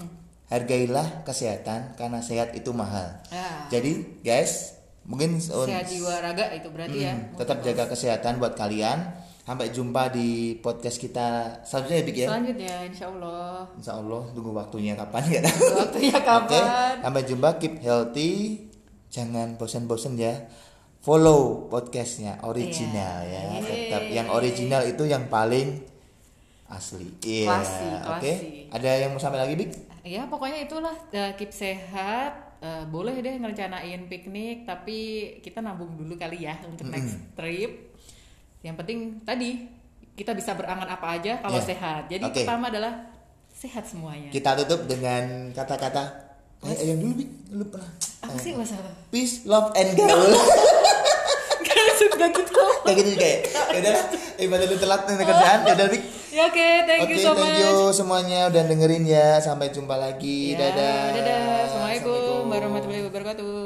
[0.53, 3.09] Hargailah kesehatan karena sehat itu mahal.
[3.33, 3.73] Ya.
[3.73, 7.17] Jadi guys, mungkin Sehat jiwa raga itu berarti ya.
[7.17, 9.01] Mm, tetap jaga kesehatan buat kalian.
[9.43, 11.27] Sampai jumpa di podcast kita
[11.67, 12.27] selanjutnya ya, Bik ya.
[12.31, 13.67] Selanjutnya, insya Allah.
[13.75, 15.67] Insya Allah tunggu waktunya kapan nggak tahu.
[15.83, 16.95] Waktunya Oke, kapan?
[17.03, 17.49] sampai jumpa.
[17.59, 18.31] Keep healthy.
[19.11, 20.47] Jangan bosan-bosan ya.
[21.03, 23.35] Follow podcastnya original Iya.
[23.35, 23.43] ya.
[23.43, 23.67] Yeay.
[23.67, 25.83] Tetap yang original itu yang paling
[26.71, 27.11] asli.
[27.21, 27.47] Iya.
[27.51, 28.33] Klasi, Oke.
[28.33, 28.33] klasi.
[28.71, 29.71] Ada yang mau sampai lagi, Bik?
[30.03, 32.59] Ya pokoknya itulah eh, keep sehat.
[32.59, 34.99] Eh, boleh deh ngerencanain piknik, tapi
[35.39, 37.91] kita nabung dulu kali ya untuk next trip.
[38.63, 39.67] Yang penting tadi
[40.13, 41.67] kita bisa berangan apa aja kalau Ya.
[41.67, 42.03] sehat.
[42.07, 42.43] Jadi Oke.
[42.43, 43.11] pertama adalah
[43.49, 44.31] sehat semuanya.
[44.31, 46.31] Kita tutup dengan kata-kata
[46.63, 47.31] Eh, yang dulu, Bik.
[47.51, 47.91] Lu pernah.
[48.23, 48.95] Apa sih masalah?
[49.11, 50.31] Peace, love, and gaul.
[51.59, 51.75] Gak
[52.39, 52.55] gitu.
[52.87, 53.39] Kayak gitu kayak.
[53.51, 53.95] Ya udah,
[54.39, 55.59] ibadah lu telat nih kerjaan.
[55.67, 56.03] Ya udah, Bik.
[56.33, 57.61] Ya oke, thank Oke, you so thank much.
[57.61, 59.37] you semuanya udah dengerin ya.
[59.37, 60.57] Sampai jumpa lagi.
[60.57, 61.01] Ya, dadah.
[61.13, 61.45] dadah.
[61.69, 62.49] Assalamualaikum Assalamualaikum.
[62.49, 63.62] warahmatullahi wabarakatuh.